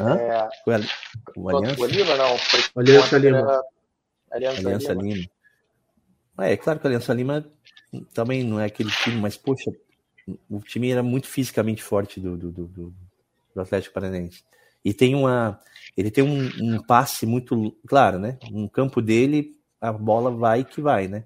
Hã? 0.00 0.16
É... 0.16 0.48
Foi 0.64 0.74
o 1.36 1.48
Aliança? 1.48 1.76
Bolívar, 1.76 2.16
não. 2.16 2.38
Foi 2.38 2.60
Aliança 2.76 3.18
Lima. 3.18 3.62
Aliança, 4.30 4.60
Aliança 4.60 4.92
Lima. 4.92 5.14
Lima. 5.14 5.33
É, 6.38 6.56
claro 6.56 6.80
que 6.80 6.86
a 6.86 6.88
Aliança 6.88 7.14
Lima 7.14 7.46
também 8.12 8.42
não 8.42 8.58
é 8.58 8.66
aquele 8.66 8.90
time, 8.90 9.20
mas, 9.20 9.36
poxa, 9.36 9.70
o 10.50 10.60
time 10.60 10.90
era 10.90 11.02
muito 11.02 11.28
fisicamente 11.28 11.82
forte 11.82 12.20
do, 12.20 12.36
do, 12.36 12.50
do, 12.50 12.94
do 13.54 13.60
Atlético 13.60 13.94
Paranaense. 13.94 14.42
E 14.84 14.92
tem 14.92 15.14
uma. 15.14 15.58
Ele 15.96 16.10
tem 16.10 16.22
um, 16.22 16.50
um, 16.60 16.82
passe 16.82 17.24
muito. 17.24 17.74
Claro, 17.86 18.18
né? 18.18 18.38
Um 18.52 18.68
campo 18.68 19.00
dele, 19.00 19.56
a 19.80 19.92
bola 19.92 20.30
vai 20.30 20.64
que 20.64 20.80
vai, 20.80 21.08
né? 21.08 21.24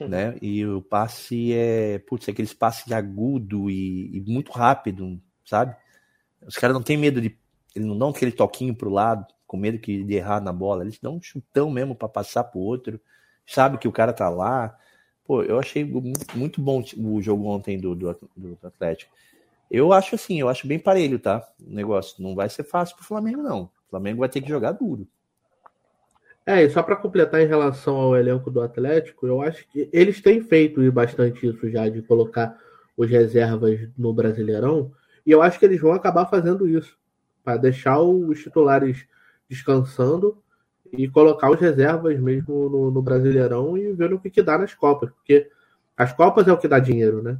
né? 0.00 0.36
E 0.40 0.64
o 0.64 0.80
passe 0.80 1.52
é. 1.52 1.98
Putz, 1.98 2.28
aqueles 2.28 2.54
passes 2.54 2.90
agudo 2.90 3.68
e, 3.68 4.16
e 4.16 4.20
muito 4.20 4.50
rápido, 4.50 5.20
sabe? 5.44 5.76
Os 6.46 6.56
caras 6.56 6.74
não 6.74 6.82
têm 6.82 6.96
medo 6.96 7.20
de. 7.20 7.36
Eles 7.74 7.86
não 7.86 7.98
dão 7.98 8.08
aquele 8.08 8.32
toquinho 8.32 8.74
pro 8.74 8.90
lado, 8.90 9.26
com 9.46 9.56
medo 9.56 9.78
de 9.78 10.14
errar 10.14 10.40
na 10.40 10.52
bola. 10.52 10.84
Eles 10.84 10.98
dão 10.98 11.16
um 11.16 11.22
chutão 11.22 11.70
mesmo 11.70 11.94
para 11.94 12.08
passar 12.08 12.44
pro 12.44 12.60
outro. 12.60 13.00
Sabe 13.46 13.78
que 13.78 13.88
o 13.88 13.92
cara 13.92 14.12
tá 14.12 14.28
lá. 14.28 14.76
Pô, 15.24 15.42
eu 15.42 15.58
achei 15.58 15.84
muito 16.34 16.60
bom 16.60 16.82
o 16.98 17.22
jogo 17.22 17.46
ontem 17.46 17.78
do, 17.78 17.94
do, 17.94 18.18
do 18.36 18.58
Atlético. 18.66 19.12
Eu 19.70 19.92
acho 19.92 20.14
assim, 20.14 20.40
eu 20.40 20.48
acho 20.48 20.66
bem 20.66 20.78
parelho, 20.78 21.18
tá? 21.18 21.46
O 21.60 21.72
negócio 21.72 22.22
não 22.22 22.34
vai 22.34 22.48
ser 22.48 22.64
fácil 22.64 22.96
pro 22.96 23.06
Flamengo, 23.06 23.42
não. 23.42 23.62
O 23.62 23.70
Flamengo 23.90 24.20
vai 24.20 24.28
ter 24.28 24.40
que 24.40 24.48
jogar 24.48 24.72
duro. 24.72 25.06
É, 26.44 26.62
e 26.62 26.70
só 26.70 26.82
para 26.82 26.96
completar 26.96 27.40
em 27.40 27.46
relação 27.46 27.96
ao 27.96 28.16
elenco 28.16 28.50
do 28.50 28.60
Atlético, 28.60 29.26
eu 29.26 29.40
acho 29.40 29.66
que 29.68 29.88
eles 29.92 30.20
têm 30.20 30.42
feito 30.42 30.90
bastante 30.90 31.46
isso 31.46 31.70
já, 31.70 31.88
de 31.88 32.02
colocar 32.02 32.58
os 32.96 33.08
reservas 33.08 33.88
no 33.96 34.12
Brasileirão, 34.12 34.92
e 35.24 35.30
eu 35.30 35.40
acho 35.40 35.58
que 35.58 35.64
eles 35.64 35.80
vão 35.80 35.92
acabar 35.92 36.26
fazendo 36.26 36.68
isso, 36.68 36.98
para 37.44 37.56
deixar 37.56 38.00
os 38.00 38.40
titulares 38.40 39.06
descansando 39.48 40.36
e 40.92 41.08
colocar 41.08 41.50
os 41.50 41.58
reservas 41.58 42.18
mesmo 42.20 42.68
no, 42.68 42.90
no 42.90 43.02
Brasileirão 43.02 43.76
e 43.78 43.92
ver 43.92 44.12
o 44.12 44.18
que, 44.18 44.30
que 44.30 44.42
dá 44.42 44.58
nas 44.58 44.74
Copas, 44.74 45.10
porque 45.10 45.48
as 45.96 46.12
Copas 46.12 46.46
é 46.46 46.52
o 46.52 46.58
que 46.58 46.68
dá 46.68 46.78
dinheiro, 46.78 47.22
né? 47.22 47.38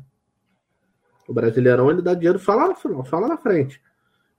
O 1.28 1.34
Brasileirão 1.34 1.90
ele 1.90 2.02
dá 2.02 2.14
dinheiro 2.14 2.38
só 2.38 2.54
lá 2.54 2.68
no 2.68 2.74
final, 2.74 3.04
só 3.04 3.18
lá 3.18 3.28
na 3.28 3.36
frente. 3.36 3.80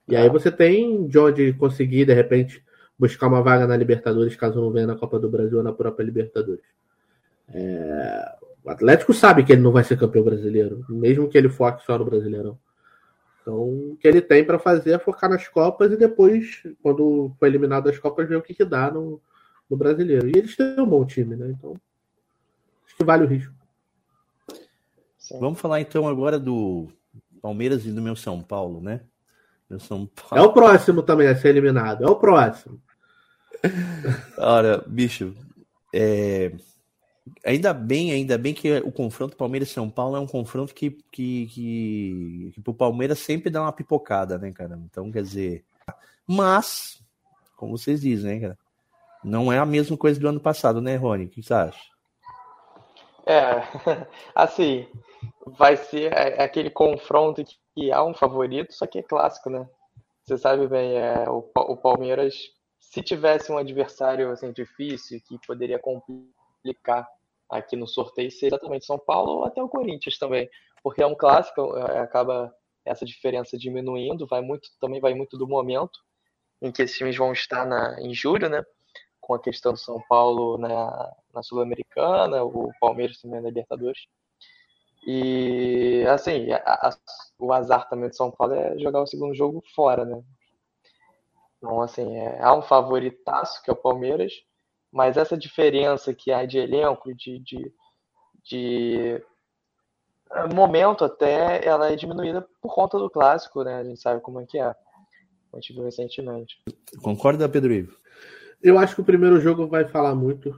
E 0.08 0.16
aí 0.16 0.28
você 0.28 0.50
tem 0.50 1.06
de 1.06 1.18
onde 1.18 1.52
conseguir, 1.54 2.04
de 2.04 2.12
repente, 2.12 2.62
buscar 2.98 3.28
uma 3.28 3.42
vaga 3.42 3.66
na 3.66 3.76
Libertadores, 3.76 4.36
caso 4.36 4.60
não 4.60 4.70
venha 4.70 4.86
na 4.86 4.96
Copa 4.96 5.18
do 5.18 5.30
Brasil 5.30 5.58
ou 5.58 5.64
na 5.64 5.72
própria 5.72 6.04
Libertadores. 6.04 6.64
É... 7.48 8.34
O 8.64 8.70
Atlético 8.70 9.12
sabe 9.12 9.44
que 9.44 9.52
ele 9.52 9.60
não 9.60 9.72
vai 9.72 9.84
ser 9.84 9.98
campeão 9.98 10.24
brasileiro, 10.24 10.84
mesmo 10.88 11.28
que 11.28 11.36
ele 11.36 11.50
foque 11.50 11.84
só 11.84 11.98
no 11.98 12.04
Brasileirão. 12.04 12.58
Então, 13.44 13.92
o 13.92 13.96
que 14.00 14.08
ele 14.08 14.22
tem 14.22 14.42
para 14.42 14.58
fazer 14.58 14.92
é 14.92 14.98
focar 14.98 15.28
nas 15.28 15.46
Copas 15.46 15.92
e 15.92 15.98
depois, 15.98 16.62
quando 16.82 17.30
for 17.38 17.44
eliminado 17.44 17.84
das 17.84 17.98
Copas, 17.98 18.26
ver 18.26 18.36
o 18.36 18.42
que, 18.42 18.54
que 18.54 18.64
dá 18.64 18.90
no, 18.90 19.20
no 19.68 19.76
brasileiro. 19.76 20.28
E 20.28 20.38
eles 20.38 20.56
têm 20.56 20.80
um 20.80 20.86
bom 20.86 21.04
time, 21.04 21.36
né? 21.36 21.50
Então, 21.50 21.74
acho 22.86 22.96
que 22.96 23.04
vale 23.04 23.24
o 23.24 23.26
risco. 23.26 23.52
Sim. 25.18 25.38
Vamos 25.38 25.60
falar 25.60 25.82
então 25.82 26.08
agora 26.08 26.38
do 26.38 26.88
Palmeiras 27.42 27.84
e 27.84 27.92
do 27.92 28.00
meu 28.00 28.16
São 28.16 28.42
Paulo, 28.42 28.80
né? 28.80 29.02
Meu 29.68 29.78
São 29.78 30.06
Paulo. 30.06 30.42
É 30.42 30.48
o 30.48 30.52
próximo 30.54 31.02
também 31.02 31.28
a 31.28 31.36
ser 31.36 31.48
eliminado. 31.48 32.02
É 32.02 32.08
o 32.08 32.16
próximo. 32.16 32.80
Olha, 34.38 34.82
bicho, 34.86 35.34
é, 35.94 36.50
Ainda 37.44 37.72
bem, 37.72 38.12
ainda 38.12 38.36
bem 38.36 38.52
que 38.52 38.70
o 38.78 38.92
confronto 38.92 39.36
Palmeiras-São 39.36 39.88
Paulo 39.88 40.16
é 40.16 40.20
um 40.20 40.26
confronto 40.26 40.74
que, 40.74 40.90
que, 41.10 41.46
que, 41.46 42.52
que 42.54 42.60
pro 42.60 42.74
Palmeiras 42.74 43.18
sempre 43.18 43.50
dá 43.50 43.62
uma 43.62 43.72
pipocada, 43.72 44.36
né, 44.36 44.52
cara? 44.52 44.78
Então, 44.84 45.10
quer 45.10 45.22
dizer. 45.22 45.64
Mas, 46.26 47.02
como 47.56 47.78
vocês 47.78 48.00
dizem, 48.02 48.34
né, 48.34 48.40
cara? 48.40 48.58
Não 49.22 49.50
é 49.50 49.58
a 49.58 49.64
mesma 49.64 49.96
coisa 49.96 50.20
do 50.20 50.28
ano 50.28 50.38
passado, 50.38 50.82
né, 50.82 50.96
Rony? 50.96 51.24
O 51.24 51.28
que 51.30 51.42
você 51.42 51.54
acha? 51.54 51.80
É, 53.26 53.62
assim, 54.34 54.86
vai 55.46 55.78
ser 55.78 56.12
aquele 56.38 56.68
confronto 56.68 57.42
que 57.74 57.90
há 57.90 58.04
um 58.04 58.12
favorito, 58.12 58.74
só 58.74 58.86
que 58.86 58.98
é 58.98 59.02
clássico, 59.02 59.48
né? 59.48 59.66
Você 60.24 60.36
sabe 60.36 60.66
bem, 60.68 60.96
é, 60.98 61.28
o, 61.28 61.38
o 61.54 61.76
Palmeiras, 61.76 62.34
se 62.80 63.02
tivesse 63.02 63.50
um 63.50 63.56
adversário 63.56 64.30
assim, 64.30 64.52
difícil 64.52 65.20
que 65.26 65.38
poderia 65.46 65.78
complicar 65.78 67.08
aqui 67.50 67.76
no 67.76 67.86
sorteio 67.86 68.30
ser 68.30 68.46
exatamente 68.46 68.86
São 68.86 68.98
Paulo 68.98 69.38
ou 69.38 69.44
até 69.44 69.62
o 69.62 69.68
Corinthians 69.68 70.18
também, 70.18 70.48
porque 70.82 71.02
é 71.02 71.06
um 71.06 71.14
clássico, 71.14 71.76
é, 71.76 72.00
acaba 72.00 72.54
essa 72.84 73.04
diferença 73.04 73.56
diminuindo, 73.56 74.26
vai 74.26 74.40
muito 74.40 74.68
também 74.80 75.00
vai 75.00 75.14
muito 75.14 75.38
do 75.38 75.48
momento 75.48 75.98
em 76.60 76.70
que 76.70 76.82
esses 76.82 76.96
times 76.96 77.16
vão 77.16 77.32
estar 77.32 77.66
na, 77.66 78.00
em 78.00 78.14
julho, 78.14 78.48
né? 78.48 78.62
Com 79.20 79.34
a 79.34 79.40
questão 79.40 79.72
do 79.72 79.78
São 79.78 80.00
Paulo 80.08 80.58
na, 80.58 81.12
na 81.32 81.42
Sul-Americana, 81.42 82.44
o 82.44 82.70
Palmeiras 82.80 83.20
também 83.20 83.40
na 83.40 83.48
Libertadores. 83.48 84.06
E 85.06 86.04
assim, 86.08 86.50
a, 86.52 86.88
a, 86.88 86.96
o 87.38 87.52
azar 87.52 87.88
também 87.88 88.08
do 88.08 88.16
São 88.16 88.30
Paulo 88.30 88.54
é 88.54 88.78
jogar 88.78 89.02
o 89.02 89.06
segundo 89.06 89.34
jogo 89.34 89.62
fora, 89.74 90.04
né? 90.04 90.22
Então, 91.58 91.80
assim, 91.80 92.16
é, 92.16 92.42
há 92.42 92.54
um 92.54 92.62
favoritaço 92.62 93.62
que 93.62 93.70
é 93.70 93.72
o 93.72 93.76
Palmeiras, 93.76 94.32
mas 94.94 95.16
essa 95.16 95.36
diferença 95.36 96.14
que 96.14 96.30
há 96.30 96.46
de 96.46 96.56
elenco, 96.56 97.12
de, 97.12 97.40
de, 97.40 97.72
de 98.44 99.20
é, 100.30 100.54
momento 100.54 101.04
até, 101.04 101.66
ela 101.66 101.90
é 101.90 101.96
diminuída 101.96 102.46
por 102.62 102.72
conta 102.72 102.96
do 102.96 103.10
clássico, 103.10 103.64
né? 103.64 103.74
A 103.74 103.82
gente 103.82 104.00
sabe 104.00 104.20
como 104.20 104.40
é 104.40 104.46
que 104.46 104.56
é. 104.56 104.66
A 104.66 105.56
gente 105.56 105.72
viu 105.72 105.82
recentemente. 105.82 106.60
Concorda, 107.02 107.48
Pedro 107.48 107.72
Ivo? 107.72 107.98
Eu 108.62 108.78
acho 108.78 108.94
que 108.94 109.00
o 109.00 109.04
primeiro 109.04 109.40
jogo 109.40 109.66
vai 109.66 109.84
falar 109.84 110.14
muito 110.14 110.56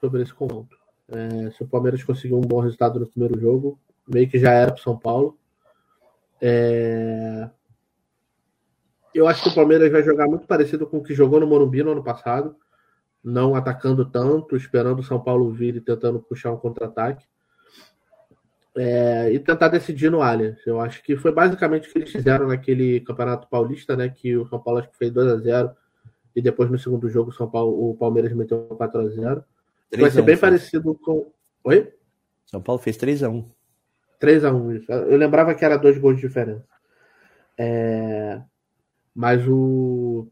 sobre 0.00 0.22
esse 0.22 0.32
confronto. 0.32 0.74
É, 1.08 1.50
se 1.50 1.62
o 1.62 1.68
Palmeiras 1.68 2.02
conseguir 2.02 2.34
um 2.34 2.40
bom 2.40 2.60
resultado 2.60 2.98
no 2.98 3.06
primeiro 3.06 3.38
jogo, 3.38 3.78
meio 4.08 4.26
que 4.26 4.38
já 4.38 4.52
era 4.52 4.72
para 4.72 4.82
São 4.82 4.98
Paulo. 4.98 5.38
É... 6.40 7.50
Eu 9.14 9.28
acho 9.28 9.42
que 9.42 9.50
o 9.50 9.54
Palmeiras 9.54 9.92
vai 9.92 10.02
jogar 10.02 10.26
muito 10.26 10.46
parecido 10.46 10.86
com 10.86 10.96
o 10.96 11.02
que 11.02 11.12
jogou 11.12 11.38
no 11.38 11.46
Morumbi 11.46 11.82
no 11.82 11.92
ano 11.92 12.02
passado 12.02 12.56
não 13.22 13.54
atacando 13.54 14.04
tanto, 14.04 14.56
esperando 14.56 15.00
o 15.00 15.04
São 15.04 15.20
Paulo 15.20 15.52
vir 15.52 15.76
e 15.76 15.80
tentando 15.80 16.20
puxar 16.20 16.52
um 16.52 16.56
contra-ataque. 16.56 17.26
É, 18.76 19.32
e 19.32 19.38
tentar 19.38 19.68
decidir 19.68 20.10
no 20.10 20.22
Allianz. 20.22 20.64
Eu 20.66 20.80
acho 20.80 21.02
que 21.02 21.16
foi 21.16 21.32
basicamente 21.32 21.88
o 21.88 21.92
que 21.92 21.98
eles 21.98 22.12
fizeram 22.12 22.46
naquele 22.48 23.00
Campeonato 23.00 23.48
Paulista, 23.48 23.96
né? 23.96 24.08
Que 24.08 24.36
o 24.36 24.46
São 24.46 24.60
Paulo 24.60 24.80
acho 24.80 24.90
que 24.90 24.96
fez 24.96 25.12
2 25.12 25.28
a 25.28 25.36
0 25.36 25.70
e 26.34 26.40
depois 26.40 26.70
no 26.70 26.78
segundo 26.78 27.08
jogo 27.08 27.30
o 27.30 27.34
São 27.34 27.50
Paulo, 27.50 27.90
o 27.90 27.96
Palmeiras 27.96 28.32
meteu 28.32 28.62
4 28.62 29.00
a 29.00 29.08
0 29.08 29.44
Vai 29.98 30.10
ser 30.10 30.22
bem 30.22 30.36
foi. 30.36 30.48
parecido 30.48 30.94
com. 30.94 31.32
Oi? 31.64 31.92
São 32.46 32.62
Paulo 32.62 32.80
fez 32.80 32.96
3 32.96 33.24
a 33.24 33.28
1 33.28 33.50
3 34.20 34.44
a 34.44 34.52
1 34.52 34.72
isso. 34.72 34.92
Eu 34.92 35.16
lembrava 35.16 35.54
que 35.54 35.64
era 35.64 35.76
dois 35.76 35.98
gols 35.98 36.16
de 36.16 36.22
diferença. 36.22 36.64
É... 37.58 38.40
Mas 39.14 39.46
o 39.48 40.28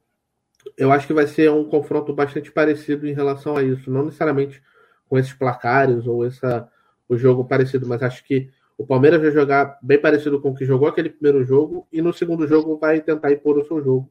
eu 0.78 0.92
acho 0.92 1.06
que 1.06 1.12
vai 1.12 1.26
ser 1.26 1.50
um 1.50 1.64
confronto 1.64 2.14
bastante 2.14 2.50
parecido 2.52 3.06
em 3.06 3.12
relação 3.12 3.56
a 3.56 3.62
isso. 3.62 3.90
Não 3.90 4.04
necessariamente 4.04 4.62
com 5.08 5.18
esses 5.18 5.32
placares 5.32 6.06
ou 6.06 6.24
essa, 6.24 6.68
o 7.08 7.18
jogo 7.18 7.44
parecido, 7.44 7.86
mas 7.86 8.02
acho 8.02 8.24
que 8.24 8.50
O 8.78 8.86
Palmeiras 8.86 9.20
vai 9.20 9.32
jogar 9.32 9.76
bem 9.82 10.00
parecido 10.00 10.40
com 10.40 10.50
o 10.50 10.54
que 10.54 10.64
jogou 10.64 10.86
aquele 10.86 11.10
primeiro 11.10 11.44
jogo, 11.44 11.88
e 11.92 12.00
no 12.00 12.12
segundo 12.12 12.46
jogo 12.46 12.78
vai 12.78 13.00
tentar 13.00 13.32
impor 13.32 13.58
o 13.58 13.64
seu 13.64 13.82
jogo, 13.82 14.08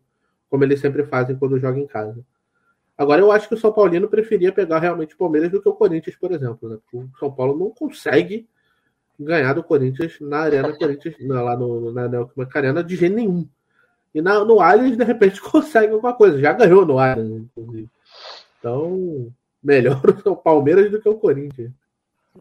como 0.50 0.66
eles 0.66 0.82
sempre 0.82 1.06
fazem 1.06 1.38
quando 1.38 1.58
jogam 1.58 1.80
em 1.82 1.88
casa. 1.88 2.22
Agora, 2.98 3.22
eu 3.22 3.32
acho 3.32 3.48
que 3.48 3.54
o 3.54 3.58
São 3.58 3.72
Paulino 3.72 4.10
preferia 4.10 4.52
pegar 4.52 4.80
realmente 4.80 5.16
o 5.16 5.18
Palmeiras 5.18 5.50
do 5.50 5.62
que 5.62 5.70
o 5.70 5.74
Corinthians, 5.74 6.18
por 6.18 6.34
exemplo. 6.34 6.68
Né? 6.68 6.78
O 6.92 7.08
São 7.18 7.32
Paulo 7.32 7.58
não 7.58 7.70
consegue 7.70 8.50
ganhar 9.18 9.54
do 9.54 9.64
Corinthians 9.64 10.18
na 10.20 10.40
Arena 10.40 10.76
Corinthians, 10.78 11.16
lá 11.22 11.56
no, 11.56 11.92
na 11.94 12.10
Neoquímica 12.10 12.60
Arena 12.60 12.84
de 12.84 12.96
jeito 12.98 13.16
nenhum. 13.16 13.48
E 14.18 14.22
na, 14.22 14.44
no 14.44 14.60
Allianz, 14.60 14.98
de 14.98 15.04
repente, 15.04 15.40
consegue 15.46 15.94
alguma 15.94 16.12
coisa. 16.12 16.40
Já 16.40 16.52
ganhou 16.52 16.84
no 16.84 16.98
Allianz, 16.98 17.44
inclusive. 17.56 17.88
Então, 18.58 19.32
melhor 19.62 20.02
o 20.26 20.36
Palmeiras 20.36 20.90
do 20.90 21.00
que 21.00 21.08
o 21.08 21.20
Corinthians. 21.20 21.72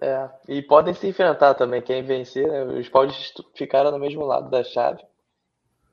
É, 0.01 0.27
e 0.49 0.62
podem 0.62 0.95
se 0.95 1.07
enfrentar 1.07 1.53
também. 1.53 1.83
Quem 1.83 2.03
vencer, 2.03 2.49
né? 2.49 2.65
os 2.65 2.89
paulistas 2.89 3.45
ficaram 3.55 3.91
no 3.91 3.99
mesmo 3.99 4.25
lado 4.25 4.49
da 4.49 4.65
chave. 4.65 5.05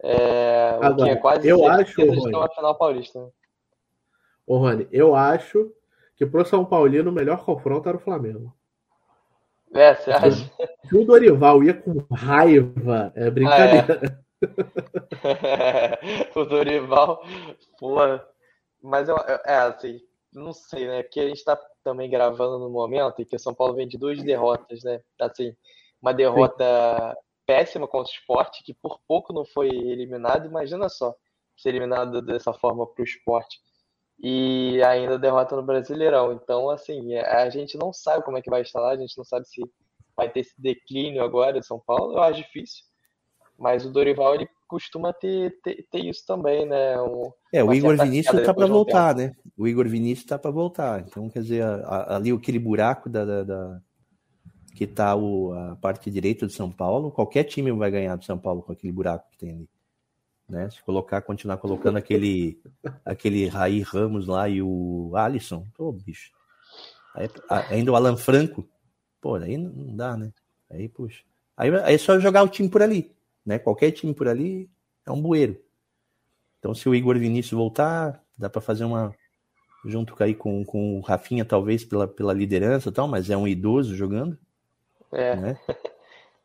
É, 0.01 0.69
Agora, 0.81 0.93
o 0.93 0.95
que 0.95 1.09
é 1.09 1.15
quase 1.17 1.47
eu 1.49 1.67
acho, 1.67 2.01
estão 2.01 2.49
final 2.49 2.75
paulista. 2.75 3.19
Né? 3.19 3.27
Ô, 4.47 4.57
Rony, 4.57 4.87
eu 4.89 5.15
acho 5.15 5.69
que 6.15 6.25
pro 6.25 6.45
São 6.45 6.63
Paulino 6.63 7.11
o 7.11 7.13
melhor 7.13 7.43
confronto 7.43 7.89
era 7.89 7.97
o 7.97 8.01
Flamengo. 8.01 8.53
É, 9.73 9.95
você 9.95 10.11
acha? 10.11 10.51
Se 10.87 10.97
o 10.97 11.05
Dorival 11.05 11.61
ia 11.63 11.73
com 11.73 12.05
raiva, 12.13 13.11
é 13.15 13.29
brincadeira. 13.29 13.99
Ah, 14.01 14.05
é. 14.05 14.22
o 16.35 16.45
Dorival, 16.45 17.23
pô, 17.79 17.97
mas 18.81 19.09
eu, 19.09 19.17
é 19.17 19.55
assim, 19.55 20.01
não 20.33 20.53
sei, 20.53 20.87
né? 20.87 21.03
Porque 21.03 21.19
a 21.19 21.27
gente 21.27 21.43
tá 21.43 21.55
também 21.83 22.09
gravando 22.09 22.59
no 22.59 22.69
momento 22.69 23.21
em 23.21 23.25
que 23.25 23.35
o 23.35 23.39
São 23.39 23.53
Paulo 23.53 23.75
vem 23.75 23.87
de 23.87 23.97
duas 23.97 24.21
derrotas, 24.21 24.83
né? 24.83 25.01
Assim, 25.19 25.55
uma 26.01 26.13
derrota 26.13 26.63
Sim. 27.11 27.21
péssima 27.45 27.87
contra 27.87 28.11
o 28.11 28.15
esporte, 28.15 28.63
que 28.63 28.73
por 28.73 28.99
pouco 29.07 29.31
não 29.33 29.45
foi 29.45 29.69
eliminado. 29.69 30.47
Imagina 30.47 30.89
só 30.89 31.15
ser 31.57 31.69
eliminado 31.69 32.21
dessa 32.21 32.53
forma 32.53 32.85
para 32.87 33.01
o 33.01 33.05
esporte 33.05 33.59
e 34.19 34.81
ainda 34.83 35.19
derrota 35.19 35.55
no 35.55 35.63
Brasileirão. 35.63 36.33
Então, 36.33 36.69
assim, 36.69 37.13
é, 37.13 37.25
a 37.25 37.49
gente 37.49 37.77
não 37.77 37.91
sabe 37.93 38.23
como 38.23 38.37
é 38.37 38.41
que 38.41 38.49
vai 38.49 38.61
estar 38.61 38.79
lá, 38.79 38.91
a 38.91 38.97
gente 38.97 39.17
não 39.17 39.25
sabe 39.25 39.47
se 39.47 39.61
vai 40.15 40.29
ter 40.29 40.41
esse 40.41 40.59
declínio 40.59 41.23
agora 41.23 41.59
de 41.59 41.65
São 41.65 41.79
Paulo, 41.79 42.13
eu 42.13 42.21
acho 42.21 42.41
difícil. 42.41 42.85
Mas 43.57 43.85
o 43.85 43.91
Dorival, 43.91 44.35
ele 44.35 44.47
costuma 44.67 45.13
ter, 45.13 45.59
ter, 45.61 45.85
ter 45.89 46.05
isso 46.05 46.25
também, 46.25 46.65
né? 46.65 46.99
Um, 47.01 47.31
é, 47.53 47.63
o 47.63 47.73
Igor 47.73 47.95
Vinícius 47.97 48.43
tá 48.43 48.53
para 48.53 48.65
voltar, 48.65 49.15
né? 49.15 49.33
O 49.57 49.67
Igor 49.67 49.87
Vinícius 49.87 50.25
tá 50.25 50.39
para 50.39 50.51
voltar. 50.51 51.01
Então, 51.01 51.29
quer 51.29 51.41
dizer, 51.41 51.63
ali 52.07 52.31
aquele 52.31 52.59
buraco 52.59 53.09
da, 53.09 53.23
da, 53.23 53.43
da 53.43 53.81
que 54.75 54.87
tá 54.87 55.15
o, 55.15 55.53
a 55.53 55.75
parte 55.75 56.09
direita 56.09 56.47
do 56.47 56.51
São 56.51 56.71
Paulo, 56.71 57.11
qualquer 57.11 57.43
time 57.43 57.71
vai 57.71 57.91
ganhar 57.91 58.15
do 58.15 58.25
São 58.25 58.37
Paulo 58.37 58.63
com 58.63 58.71
aquele 58.71 58.91
buraco 58.91 59.29
que 59.31 59.37
tem 59.37 59.51
ali 59.51 59.69
né? 60.47 60.69
Se 60.69 60.81
colocar, 60.83 61.21
continuar 61.21 61.57
colocando 61.57 61.97
aquele 61.97 62.61
aquele 63.05 63.47
Raí 63.47 63.81
Ramos 63.81 64.27
lá 64.27 64.47
e 64.49 64.61
o 64.61 65.11
Alisson, 65.15 65.65
pô, 65.75 65.91
bicho. 65.91 66.31
Aí, 67.15 67.29
ainda 67.69 67.91
o 67.91 67.95
Alan 67.95 68.17
Franco, 68.17 68.67
pô, 69.21 69.35
aí 69.35 69.57
não 69.57 69.95
dá, 69.95 70.17
né? 70.17 70.31
Aí, 70.69 70.89
puxa. 70.89 71.23
Aí, 71.55 71.73
aí 71.81 71.95
é 71.95 71.97
só 71.97 72.19
jogar 72.19 72.43
o 72.43 72.49
time 72.49 72.69
por 72.69 72.81
ali, 72.81 73.11
né? 73.45 73.59
Qualquer 73.59 73.91
time 73.91 74.13
por 74.13 74.27
ali 74.27 74.69
é 75.05 75.11
um 75.11 75.21
bueiro. 75.21 75.59
Então, 76.59 76.73
se 76.73 76.87
o 76.87 76.95
Igor 76.95 77.17
Vinícius 77.17 77.57
voltar, 77.57 78.23
dá 78.37 78.49
para 78.49 78.61
fazer 78.61 78.85
uma 78.85 79.13
junto 79.85 80.15
aí 80.23 80.33
com, 80.33 80.63
com 80.63 80.97
o 80.97 81.01
Rafinha, 81.01 81.43
talvez 81.43 81.83
pela, 81.83 82.07
pela 82.07 82.33
liderança 82.33 82.89
e 82.89 82.91
tal, 82.91 83.07
mas 83.07 83.29
é 83.29 83.35
um 83.35 83.47
idoso 83.47 83.95
jogando. 83.95 84.37
É. 85.11 85.35
Né? 85.35 85.59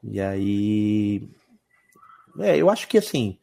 E 0.03 0.21
aí. 0.21 1.29
É, 2.39 2.57
eu 2.57 2.71
acho 2.71 2.87
que 2.87 2.99
assim, 2.99 3.37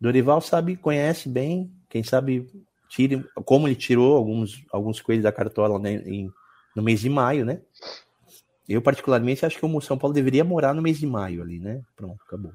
Dorival 0.00 0.40
sabe, 0.40 0.76
conhece 0.76 1.28
bem, 1.28 1.72
quem 1.88 2.04
sabe 2.04 2.48
tire, 2.88 3.24
como 3.44 3.66
ele 3.66 3.74
tirou 3.74 4.16
alguns, 4.16 4.64
alguns 4.70 5.00
coelhos 5.00 5.24
da 5.24 5.32
cartola 5.32 5.78
né, 5.78 5.94
em, 6.06 6.30
no 6.74 6.82
mês 6.82 7.00
de 7.00 7.08
maio, 7.08 7.44
né? 7.44 7.60
Eu, 8.68 8.82
particularmente, 8.82 9.46
acho 9.46 9.58
que 9.58 9.64
o 9.64 9.80
São 9.80 9.96
Paulo 9.96 10.14
deveria 10.14 10.44
morar 10.44 10.74
no 10.74 10.82
mês 10.82 10.98
de 10.98 11.06
maio 11.06 11.42
ali, 11.42 11.58
né? 11.58 11.82
Pronto, 11.96 12.20
acabou. 12.26 12.52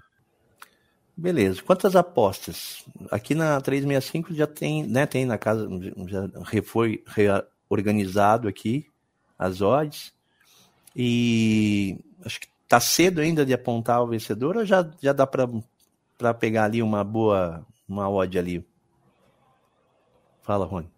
Beleza. 1.21 1.61
Quantas 1.61 1.95
apostas? 1.95 2.83
Aqui 3.11 3.35
na 3.35 3.61
365 3.61 4.33
já 4.33 4.47
tem, 4.47 4.87
né? 4.87 5.05
Tem 5.05 5.23
na 5.23 5.37
casa, 5.37 5.69
já 6.07 6.63
foi 6.63 7.03
reorganizado 7.05 8.47
aqui 8.47 8.87
as 9.37 9.61
odds. 9.61 10.11
E 10.95 11.99
acho 12.25 12.39
que 12.39 12.47
tá 12.67 12.79
cedo 12.79 13.21
ainda 13.21 13.45
de 13.45 13.53
apontar 13.53 14.01
o 14.01 14.07
vencedor 14.07 14.57
ou 14.57 14.65
já, 14.65 14.89
já 14.99 15.13
dá 15.13 15.27
para 15.27 16.33
pegar 16.33 16.63
ali 16.63 16.81
uma 16.81 17.03
boa, 17.03 17.63
uma 17.87 18.09
odd 18.09 18.39
ali? 18.39 18.67
Fala, 20.41 20.65
Rony. 20.65 20.91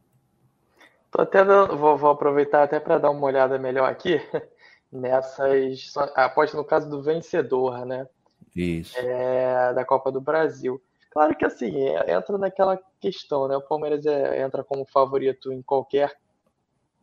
Tô 1.12 1.22
até 1.22 1.44
dando, 1.44 1.76
vou, 1.76 1.98
vou 1.98 2.12
aproveitar 2.12 2.64
até 2.64 2.80
para 2.80 2.98
dar 2.98 3.12
uma 3.12 3.28
olhada 3.28 3.60
melhor 3.60 3.90
aqui 3.90 4.22
nessas 4.90 5.94
aposta 6.16 6.56
no 6.56 6.64
caso 6.64 6.90
do 6.90 7.04
vencedor, 7.04 7.86
né? 7.86 8.08
Isso. 8.56 8.98
É, 8.98 9.74
da 9.74 9.86
Copa 9.86 10.12
do 10.12 10.22
Brasil. 10.22 10.82
Claro 11.12 11.36
que 11.36 11.46
assim, 11.46 11.88
é, 11.88 12.14
entra 12.14 12.38
naquela 12.38 12.80
questão, 13.00 13.48
né? 13.48 13.56
O 13.56 13.62
Palmeiras 13.62 14.06
é, 14.06 14.42
entra 14.42 14.64
como 14.64 14.86
favorito 14.86 15.52
em 15.52 15.62
qualquer 15.62 16.16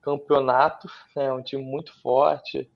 campeonato, 0.03 0.89
né? 1.15 1.27
É 1.27 1.33
um 1.33 1.43
time 1.43 1.63
muito 1.63 1.93
forte, 2.01 2.71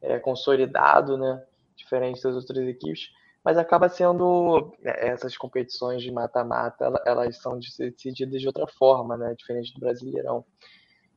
é, 0.00 0.18
consolidado, 0.18 1.16
né? 1.18 1.44
Diferente 1.76 2.22
das 2.22 2.34
outras 2.34 2.66
equipes 2.66 3.10
mas 3.48 3.56
acaba 3.56 3.88
sendo 3.88 4.74
é, 4.84 5.08
essas 5.08 5.34
competições 5.34 6.02
de 6.02 6.12
mata-mata, 6.12 6.92
elas 7.06 7.38
são 7.38 7.58
decididas 7.58 8.42
de 8.42 8.46
outra 8.46 8.66
forma, 8.66 9.16
né? 9.16 9.34
Diferente 9.38 9.72
do 9.72 9.80
Brasileirão. 9.80 10.44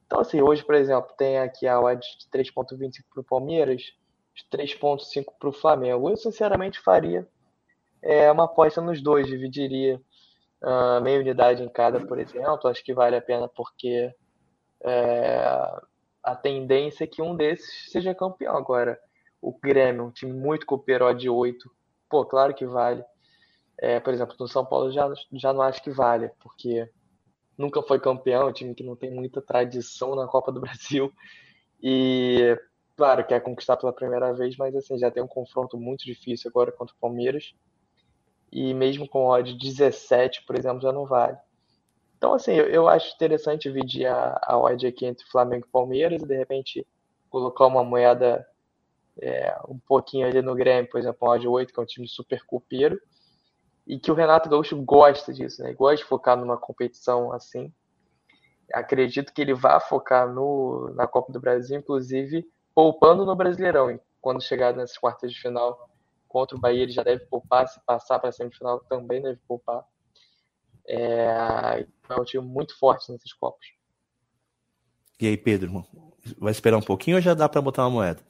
Então, 0.06 0.22
assim, 0.22 0.42
hoje, 0.42 0.64
por 0.64 0.76
exemplo, 0.76 1.14
tem 1.18 1.40
aqui 1.40 1.68
a 1.68 1.78
odd 1.78 2.00
de 2.00 2.30
3.25 2.30 3.04
para 3.14 3.20
o 3.20 3.24
Palmeiras, 3.26 3.94
de 4.34 4.46
3.5 4.50 5.34
para 5.40 5.50
o 5.50 5.54
Flamengo. 5.54 6.10
Eu, 6.10 6.18
sinceramente, 6.18 6.80
faria 6.80 7.28
é, 8.02 8.32
uma 8.32 8.46
aposta 8.46 8.82
nos 8.82 9.02
dois, 9.02 9.28
dividiria 9.28 10.02
uh, 10.62 11.02
meia 11.02 11.20
unidade 11.20 11.64
em 11.64 11.70
cada, 11.70 12.00
por 12.00 12.20
exemplo. 12.20 12.68
Acho 12.68 12.84
que 12.84 12.94
vale 12.94 13.16
a 13.16 13.22
pena 13.22 13.48
porque 13.48 14.14
é, 14.84 15.82
a 16.24 16.36
tendência 16.36 17.04
é 17.04 17.08
que 17.08 17.22
um 17.22 17.36
desses 17.36 17.92
seja 17.92 18.16
campeão. 18.16 18.56
Agora, 18.56 19.00
o 19.42 19.58
Grêmio, 19.58 20.06
um 20.06 20.12
time 20.12 20.34
muito 20.34 20.66
cooperó 20.66 21.12
de 21.12 21.30
8, 21.30 21.70
pô, 22.10 22.26
claro 22.26 22.54
que 22.54 22.66
vale. 22.66 23.04
É, 23.78 24.00
por 24.00 24.14
exemplo, 24.14 24.36
no 24.40 24.48
São 24.48 24.66
Paulo 24.66 24.92
já, 24.92 25.12
já 25.34 25.52
não 25.52 25.62
acho 25.62 25.82
que 25.82 25.90
vale, 25.90 26.30
porque 26.40 26.88
nunca 27.58 27.82
foi 27.82 28.00
campeão, 28.00 28.50
um 28.50 28.54
time 28.54 28.76
que 28.76 28.84
não 28.84 28.96
tem 28.96 29.12
muita 29.12 29.42
tradição 29.42 30.16
na 30.16 30.28
Copa 30.28 30.52
do 30.52 30.62
Brasil. 30.62 31.12
E, 31.82 32.56
claro, 32.96 33.26
quer 33.26 33.40
conquistar 33.42 33.78
pela 33.78 33.94
primeira 33.94 34.34
vez, 34.34 34.58
mas 34.58 34.76
assim, 34.76 34.98
já 34.98 35.10
tem 35.12 35.24
um 35.24 35.28
confronto 35.28 35.78
muito 35.78 36.06
difícil 36.06 36.50
agora 36.50 36.72
contra 36.72 36.96
o 36.96 37.00
Palmeiras. 37.00 37.54
E 38.52 38.74
mesmo 38.74 39.08
com 39.08 39.28
odd 39.28 39.54
17, 39.58 40.46
por 40.46 40.58
exemplo, 40.58 40.82
já 40.82 40.92
não 40.92 41.06
vale. 41.06 41.38
Então, 42.18 42.34
assim, 42.34 42.54
eu, 42.54 42.66
eu 42.66 42.88
acho 42.88 43.14
interessante 43.16 43.64
dividir 43.64 44.06
a, 44.06 44.40
a 44.44 44.58
odd 44.58 44.86
aqui 44.86 45.06
entre 45.06 45.26
Flamengo 45.26 45.66
e 45.68 45.72
Palmeiras 45.72 46.22
e, 46.22 46.28
de 46.28 46.38
repente, 46.38 46.86
colocar 47.30 47.66
uma 47.66 47.84
moeda 47.84 48.46
é, 49.20 49.58
um 49.68 49.80
pouquinho 49.80 50.28
ali 50.28 50.42
no 50.42 50.54
Grêmio, 50.56 50.90
por 50.90 51.00
exemplo, 51.00 51.28
o 51.28 51.32
Odd 51.32 51.48
8, 51.48 51.74
que 51.74 51.80
é 51.80 51.84
um 51.84 51.86
time 51.86 52.08
super 52.08 52.44
culpeiro, 52.46 53.00
e 53.88 54.00
que 54.00 54.12
o 54.12 54.14
Renato 54.16 54.50
Gaúcho 54.50 54.80
gosta 54.82 55.34
disso, 55.34 55.64
né? 55.64 55.74
Gosta 55.74 55.98
de 55.98 56.04
focar 56.04 56.38
numa 56.38 56.58
competição 56.58 57.32
assim. 57.34 57.74
Acredito 58.74 59.34
que 59.34 59.42
ele 59.42 59.54
vá 59.54 59.80
focar 59.80 60.32
no, 60.32 60.94
na 60.96 61.08
Copa 61.08 61.32
do 61.32 61.40
Brasil, 61.40 61.78
inclusive 61.78 62.48
poupando 62.74 63.26
no 63.26 63.36
Brasileirão. 63.36 64.00
Quando 64.20 64.42
chegar 64.42 64.76
nessas 64.76 64.98
quartas 64.98 65.32
de 65.32 65.40
final 65.40 65.90
contra 66.28 66.56
o 66.56 66.60
Bahia, 66.60 66.84
ele 66.84 66.92
já 66.92 67.04
deve 67.04 67.26
poupar. 67.26 67.68
Se 67.68 67.80
passar 67.86 68.20
para 68.20 68.30
a 68.30 68.32
semifinal, 68.32 68.80
também 68.82 69.22
deve 69.22 69.40
poupar. 69.48 69.84
É, 70.88 71.86
é 72.10 72.16
um 72.20 72.24
time 72.24 72.46
muito 72.46 72.78
forte 72.78 73.12
nessas 73.12 73.34
Copas. 73.34 73.66
E 75.20 75.28
aí, 75.28 75.38
Pedro, 75.38 75.86
vai 76.38 76.52
esperar 76.52 76.78
um 76.78 76.82
pouquinho 76.82 77.18
ou 77.18 77.22
já 77.22 77.34
dá 77.34 77.48
para 77.48 77.62
botar 77.62 77.84
uma 77.84 77.92
moeda? 77.92 78.22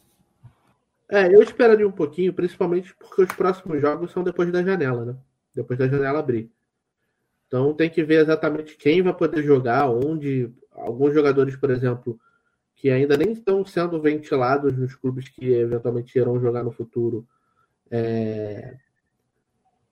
É, 1.10 1.28
eu 1.28 1.42
esperaria 1.42 1.88
um 1.88 1.92
pouquinho, 1.92 2.34
principalmente 2.34 2.96
porque 2.96 3.22
os 3.24 3.32
próximos 3.34 3.82
jogos 3.82 4.12
são 4.12 4.24
depois 4.24 4.52
da 4.52 4.64
janela, 4.64 5.06
né? 5.06 5.16
Depois 5.54 5.78
da 5.78 5.88
janela 5.88 6.20
abrir. 6.20 6.50
Então 7.48 7.74
tem 7.74 7.90
que 7.90 8.02
ver 8.02 8.22
exatamente 8.22 8.78
quem 8.78 9.02
vai 9.02 9.14
poder 9.14 9.44
jogar, 9.44 9.90
onde. 9.90 10.50
Alguns 10.72 11.14
jogadores, 11.14 11.56
por 11.58 11.70
exemplo, 11.70 12.18
que 12.82 12.90
ainda 12.90 13.16
nem 13.16 13.32
estão 13.32 13.64
sendo 13.64 14.02
ventilados 14.02 14.76
nos 14.76 14.96
clubes 14.96 15.30
que 15.30 15.54
eventualmente 15.54 16.18
irão 16.18 16.42
jogar 16.42 16.64
no 16.64 16.72
futuro. 16.72 17.28
É... 17.92 18.76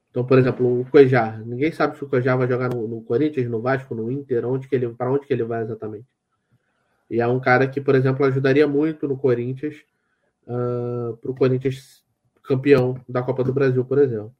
Então, 0.09 0.25
por 0.25 0.39
exemplo, 0.39 0.81
o 0.81 0.85
Cuejar. 0.85 1.39
Ninguém 1.45 1.71
sabe 1.71 1.95
se 1.95 2.03
o 2.03 2.09
Cuejar 2.09 2.35
vai 2.35 2.47
jogar 2.47 2.67
no, 2.73 2.87
no 2.87 3.03
Corinthians, 3.03 3.47
no 3.47 3.61
Vasco, 3.61 3.93
no 3.93 4.11
Inter, 4.11 4.43
onde 4.43 4.67
que 4.67 4.73
ele, 4.73 4.89
para 4.89 5.11
onde 5.11 5.27
que 5.27 5.31
ele 5.31 5.43
vai 5.43 5.61
exatamente. 5.61 6.07
E 7.11 7.21
é 7.21 7.27
um 7.27 7.39
cara 7.39 7.67
que, 7.67 7.79
por 7.79 7.93
exemplo, 7.93 8.25
ajudaria 8.25 8.67
muito 8.67 9.07
no 9.07 9.15
Corinthians 9.15 9.75
uh, 10.47 11.13
ah, 11.13 11.17
para 11.21 11.29
o 11.29 11.35
Corinthians 11.35 12.03
campeão 12.41 12.99
da 13.07 13.21
Copa 13.21 13.43
do 13.43 13.53
Brasil, 13.53 13.85
por 13.85 13.99
exemplo. 13.99 14.33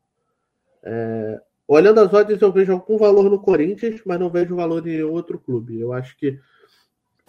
É, 0.82 1.40
olhando 1.68 2.00
as 2.00 2.12
odds, 2.12 2.42
eu 2.42 2.52
vejo 2.52 2.72
algum 2.72 2.98
valor 2.98 3.30
no 3.30 3.40
Corinthians, 3.40 4.02
mas 4.04 4.20
não 4.20 4.32
vejo 4.32 4.56
valor 4.56 4.88
em 4.88 5.04
outro 5.04 5.38
clube. 5.38 5.80
Eu 5.80 5.94
acho 5.94 6.18
que 6.18 6.40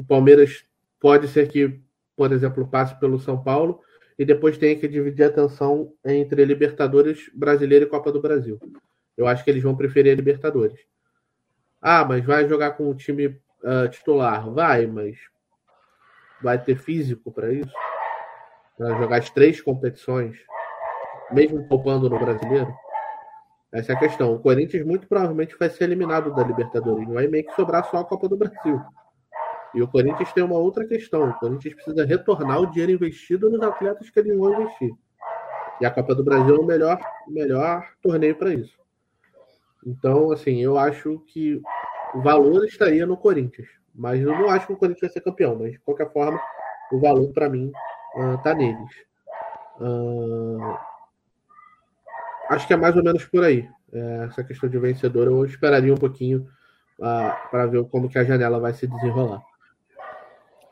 o 0.00 0.04
Palmeiras 0.04 0.64
pode 1.00 1.26
ser 1.28 1.48
que, 1.48 1.80
por 2.14 2.30
exemplo, 2.30 2.68
passe 2.68 2.98
pelo 3.00 3.18
São 3.18 3.42
Paulo 3.42 3.80
e 4.18 4.24
depois 4.24 4.58
tenha 4.58 4.76
que 4.76 4.86
dividir 4.86 5.24
a 5.24 5.28
atenção 5.28 5.92
entre 6.04 6.44
Libertadores 6.44 7.30
Brasileiro 7.34 7.86
e 7.86 7.88
Copa 7.88 8.12
do 8.12 8.20
Brasil. 8.20 8.60
Eu 9.16 9.26
acho 9.26 9.42
que 9.42 9.50
eles 9.50 9.62
vão 9.62 9.74
preferir 9.74 10.12
a 10.12 10.16
Libertadores. 10.16 10.78
Ah, 11.80 12.04
mas 12.04 12.24
vai 12.24 12.46
jogar 12.46 12.72
com 12.72 12.90
o 12.90 12.94
time 12.94 13.26
uh, 13.28 13.88
titular? 13.90 14.50
Vai, 14.50 14.86
mas 14.86 15.16
vai 16.42 16.62
ter 16.62 16.76
físico 16.76 17.32
para 17.32 17.50
isso? 17.50 17.72
Para 18.76 18.96
jogar 18.98 19.18
as 19.18 19.30
três 19.30 19.60
competições, 19.60 20.36
mesmo 21.32 21.66
poupando 21.66 22.08
no 22.08 22.18
brasileiro? 22.18 22.74
Essa 23.72 23.92
é 23.92 23.94
a 23.94 23.98
questão. 23.98 24.34
O 24.34 24.40
Corinthians 24.40 24.84
muito 24.84 25.06
provavelmente 25.06 25.56
vai 25.58 25.70
ser 25.70 25.84
eliminado 25.84 26.34
da 26.34 26.42
Libertadores. 26.42 27.08
Vai 27.08 27.28
meio 27.28 27.46
que 27.46 27.54
sobrar 27.54 27.88
só 27.88 27.98
a 27.98 28.04
Copa 28.04 28.28
do 28.28 28.36
Brasil. 28.36 28.82
E 29.74 29.82
o 29.82 29.88
Corinthians 29.88 30.32
tem 30.32 30.42
uma 30.42 30.56
outra 30.56 30.84
questão. 30.84 31.30
O 31.30 31.34
Corinthians 31.34 31.74
precisa 31.74 32.04
retornar 32.04 32.60
o 32.60 32.66
dinheiro 32.66 32.92
investido 32.92 33.48
nos 33.50 33.62
atletas 33.62 34.10
que 34.10 34.18
eles 34.18 34.36
vão 34.36 34.60
investir. 34.60 34.92
E 35.80 35.86
a 35.86 35.90
Copa 35.90 36.14
do 36.14 36.24
Brasil 36.24 36.56
é 36.56 36.58
o 36.58 36.64
melhor, 36.64 37.00
melhor 37.28 37.86
torneio 38.02 38.34
para 38.36 38.52
isso. 38.52 38.78
Então, 39.86 40.30
assim, 40.30 40.60
eu 40.60 40.78
acho 40.78 41.20
que 41.20 41.60
o 42.14 42.20
valor 42.20 42.64
estaria 42.64 43.06
no 43.06 43.16
Corinthians. 43.16 43.68
Mas 43.94 44.20
eu 44.20 44.32
não 44.36 44.50
acho 44.50 44.66
que 44.66 44.72
o 44.72 44.76
Corinthians 44.76 45.00
vai 45.00 45.10
ser 45.10 45.20
campeão. 45.20 45.56
Mas, 45.56 45.72
de 45.72 45.78
qualquer 45.78 46.12
forma, 46.12 46.40
o 46.92 47.00
valor, 47.00 47.32
para 47.32 47.48
mim, 47.48 47.72
está 48.36 48.52
uh, 48.52 48.56
neles. 48.56 48.90
Uh, 49.80 50.76
acho 52.50 52.66
que 52.66 52.72
é 52.74 52.76
mais 52.76 52.96
ou 52.96 53.02
menos 53.02 53.24
por 53.24 53.44
aí. 53.44 53.68
É, 53.92 54.26
essa 54.28 54.44
questão 54.44 54.68
de 54.68 54.78
vencedor, 54.78 55.26
eu 55.26 55.44
esperaria 55.44 55.92
um 55.92 55.96
pouquinho 55.96 56.46
uh, 56.98 57.50
para 57.50 57.66
ver 57.66 57.84
como 57.88 58.08
que 58.08 58.18
a 58.18 58.24
janela 58.24 58.60
vai 58.60 58.72
se 58.72 58.86
desenrolar. 58.86 59.42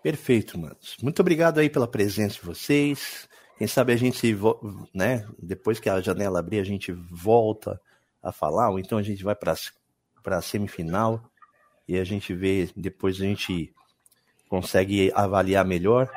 Perfeito, 0.03 0.59
manos. 0.59 0.97
Muito 1.03 1.21
obrigado 1.21 1.59
aí 1.59 1.69
pela 1.69 1.89
presença 1.89 2.37
de 2.37 2.43
vocês. 2.43 3.29
Quem 3.59 3.67
sabe 3.67 3.93
a 3.93 3.97
gente, 3.97 4.37
né, 4.95 5.27
depois 5.39 5.81
que 5.81 5.89
a 5.89 6.01
janela 6.01 6.39
abrir, 6.39 6.61
a 6.61 6.65
gente 6.65 6.93
volta 6.93 7.81
a 8.23 8.31
falar, 8.31 8.71
ou 8.71 8.79
então 8.79 8.99
a 8.99 9.03
gente 9.03 9.25
vai 9.25 9.35
para 9.35 9.55
a 10.25 10.43
semifinal 10.43 11.23
e 11.87 11.99
a 11.99 12.05
gente 12.05 12.33
vê, 12.33 12.71
depois 12.77 13.17
a 13.17 13.25
gente 13.25 13.75
consegue 14.49 15.11
avaliar 15.15 15.65
melhor. 15.65 16.09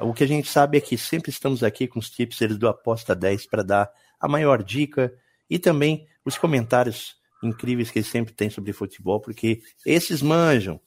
O 0.00 0.12
que 0.12 0.24
a 0.24 0.28
gente 0.28 0.48
sabe 0.48 0.78
é 0.78 0.80
que 0.80 0.98
sempre 0.98 1.30
estamos 1.30 1.62
aqui 1.62 1.88
com 1.88 1.98
os 1.98 2.10
tipsters 2.10 2.58
do 2.58 2.68
Aposta 2.68 3.16
10 3.16 3.46
para 3.46 3.62
dar 3.62 3.90
a 4.20 4.28
maior 4.28 4.62
dica 4.62 5.12
e 5.48 5.58
também 5.58 6.06
os 6.24 6.36
comentários 6.36 7.16
incríveis 7.42 7.90
que 7.90 8.00
eles 8.00 8.08
sempre 8.08 8.34
têm 8.34 8.50
sobre 8.50 8.72
futebol, 8.72 9.20
porque 9.20 9.62
esses 9.86 10.20
manjam. 10.20 10.78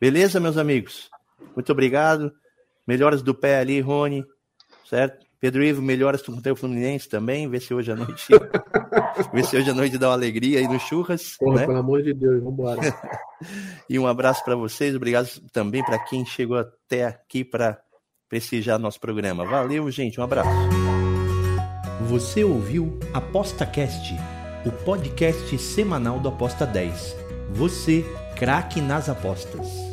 Beleza, 0.00 0.40
meus 0.40 0.56
amigos? 0.56 1.08
Muito 1.54 1.70
obrigado. 1.72 2.32
Melhoras 2.86 3.22
do 3.22 3.34
pé 3.34 3.58
ali, 3.58 3.80
Rony. 3.80 4.24
Certo? 4.88 5.24
Pedro 5.40 5.64
Ivo, 5.64 5.80
melhoras 5.80 6.20
com 6.20 6.32
o 6.32 6.56
Fluminense 6.56 7.08
também. 7.08 7.48
Vê 7.48 7.58
se 7.58 7.72
hoje 7.72 7.90
à 7.90 7.96
noite. 7.96 8.26
vê 9.32 9.42
se 9.42 9.56
hoje 9.56 9.70
à 9.70 9.74
noite 9.74 9.96
dá 9.96 10.08
uma 10.08 10.14
alegria 10.14 10.58
aí 10.58 10.68
no 10.68 10.78
churras. 10.78 11.36
Porra, 11.38 11.60
né? 11.60 11.66
pelo 11.66 11.78
amor 11.78 12.02
de 12.02 12.12
Deus, 12.12 12.42
vambora. 12.42 12.80
e 13.88 13.98
um 13.98 14.06
abraço 14.06 14.44
para 14.44 14.54
vocês. 14.54 14.94
Obrigado 14.94 15.28
também 15.50 15.82
para 15.82 15.98
quem 15.98 16.26
chegou 16.26 16.58
até 16.58 17.06
aqui 17.06 17.42
para 17.42 17.80
prestigiar 18.28 18.78
nosso 18.78 19.00
programa. 19.00 19.44
Valeu, 19.46 19.90
gente. 19.90 20.20
Um 20.20 20.24
abraço. 20.24 20.50
Você 22.08 22.44
ouviu 22.44 22.98
ApostaCast, 23.14 24.14
o 24.66 24.72
podcast 24.84 25.56
semanal 25.58 26.20
do 26.20 26.28
Aposta 26.28 26.66
10. 26.66 27.16
Você, 27.52 28.04
craque 28.36 28.80
nas 28.80 29.08
apostas. 29.08 29.89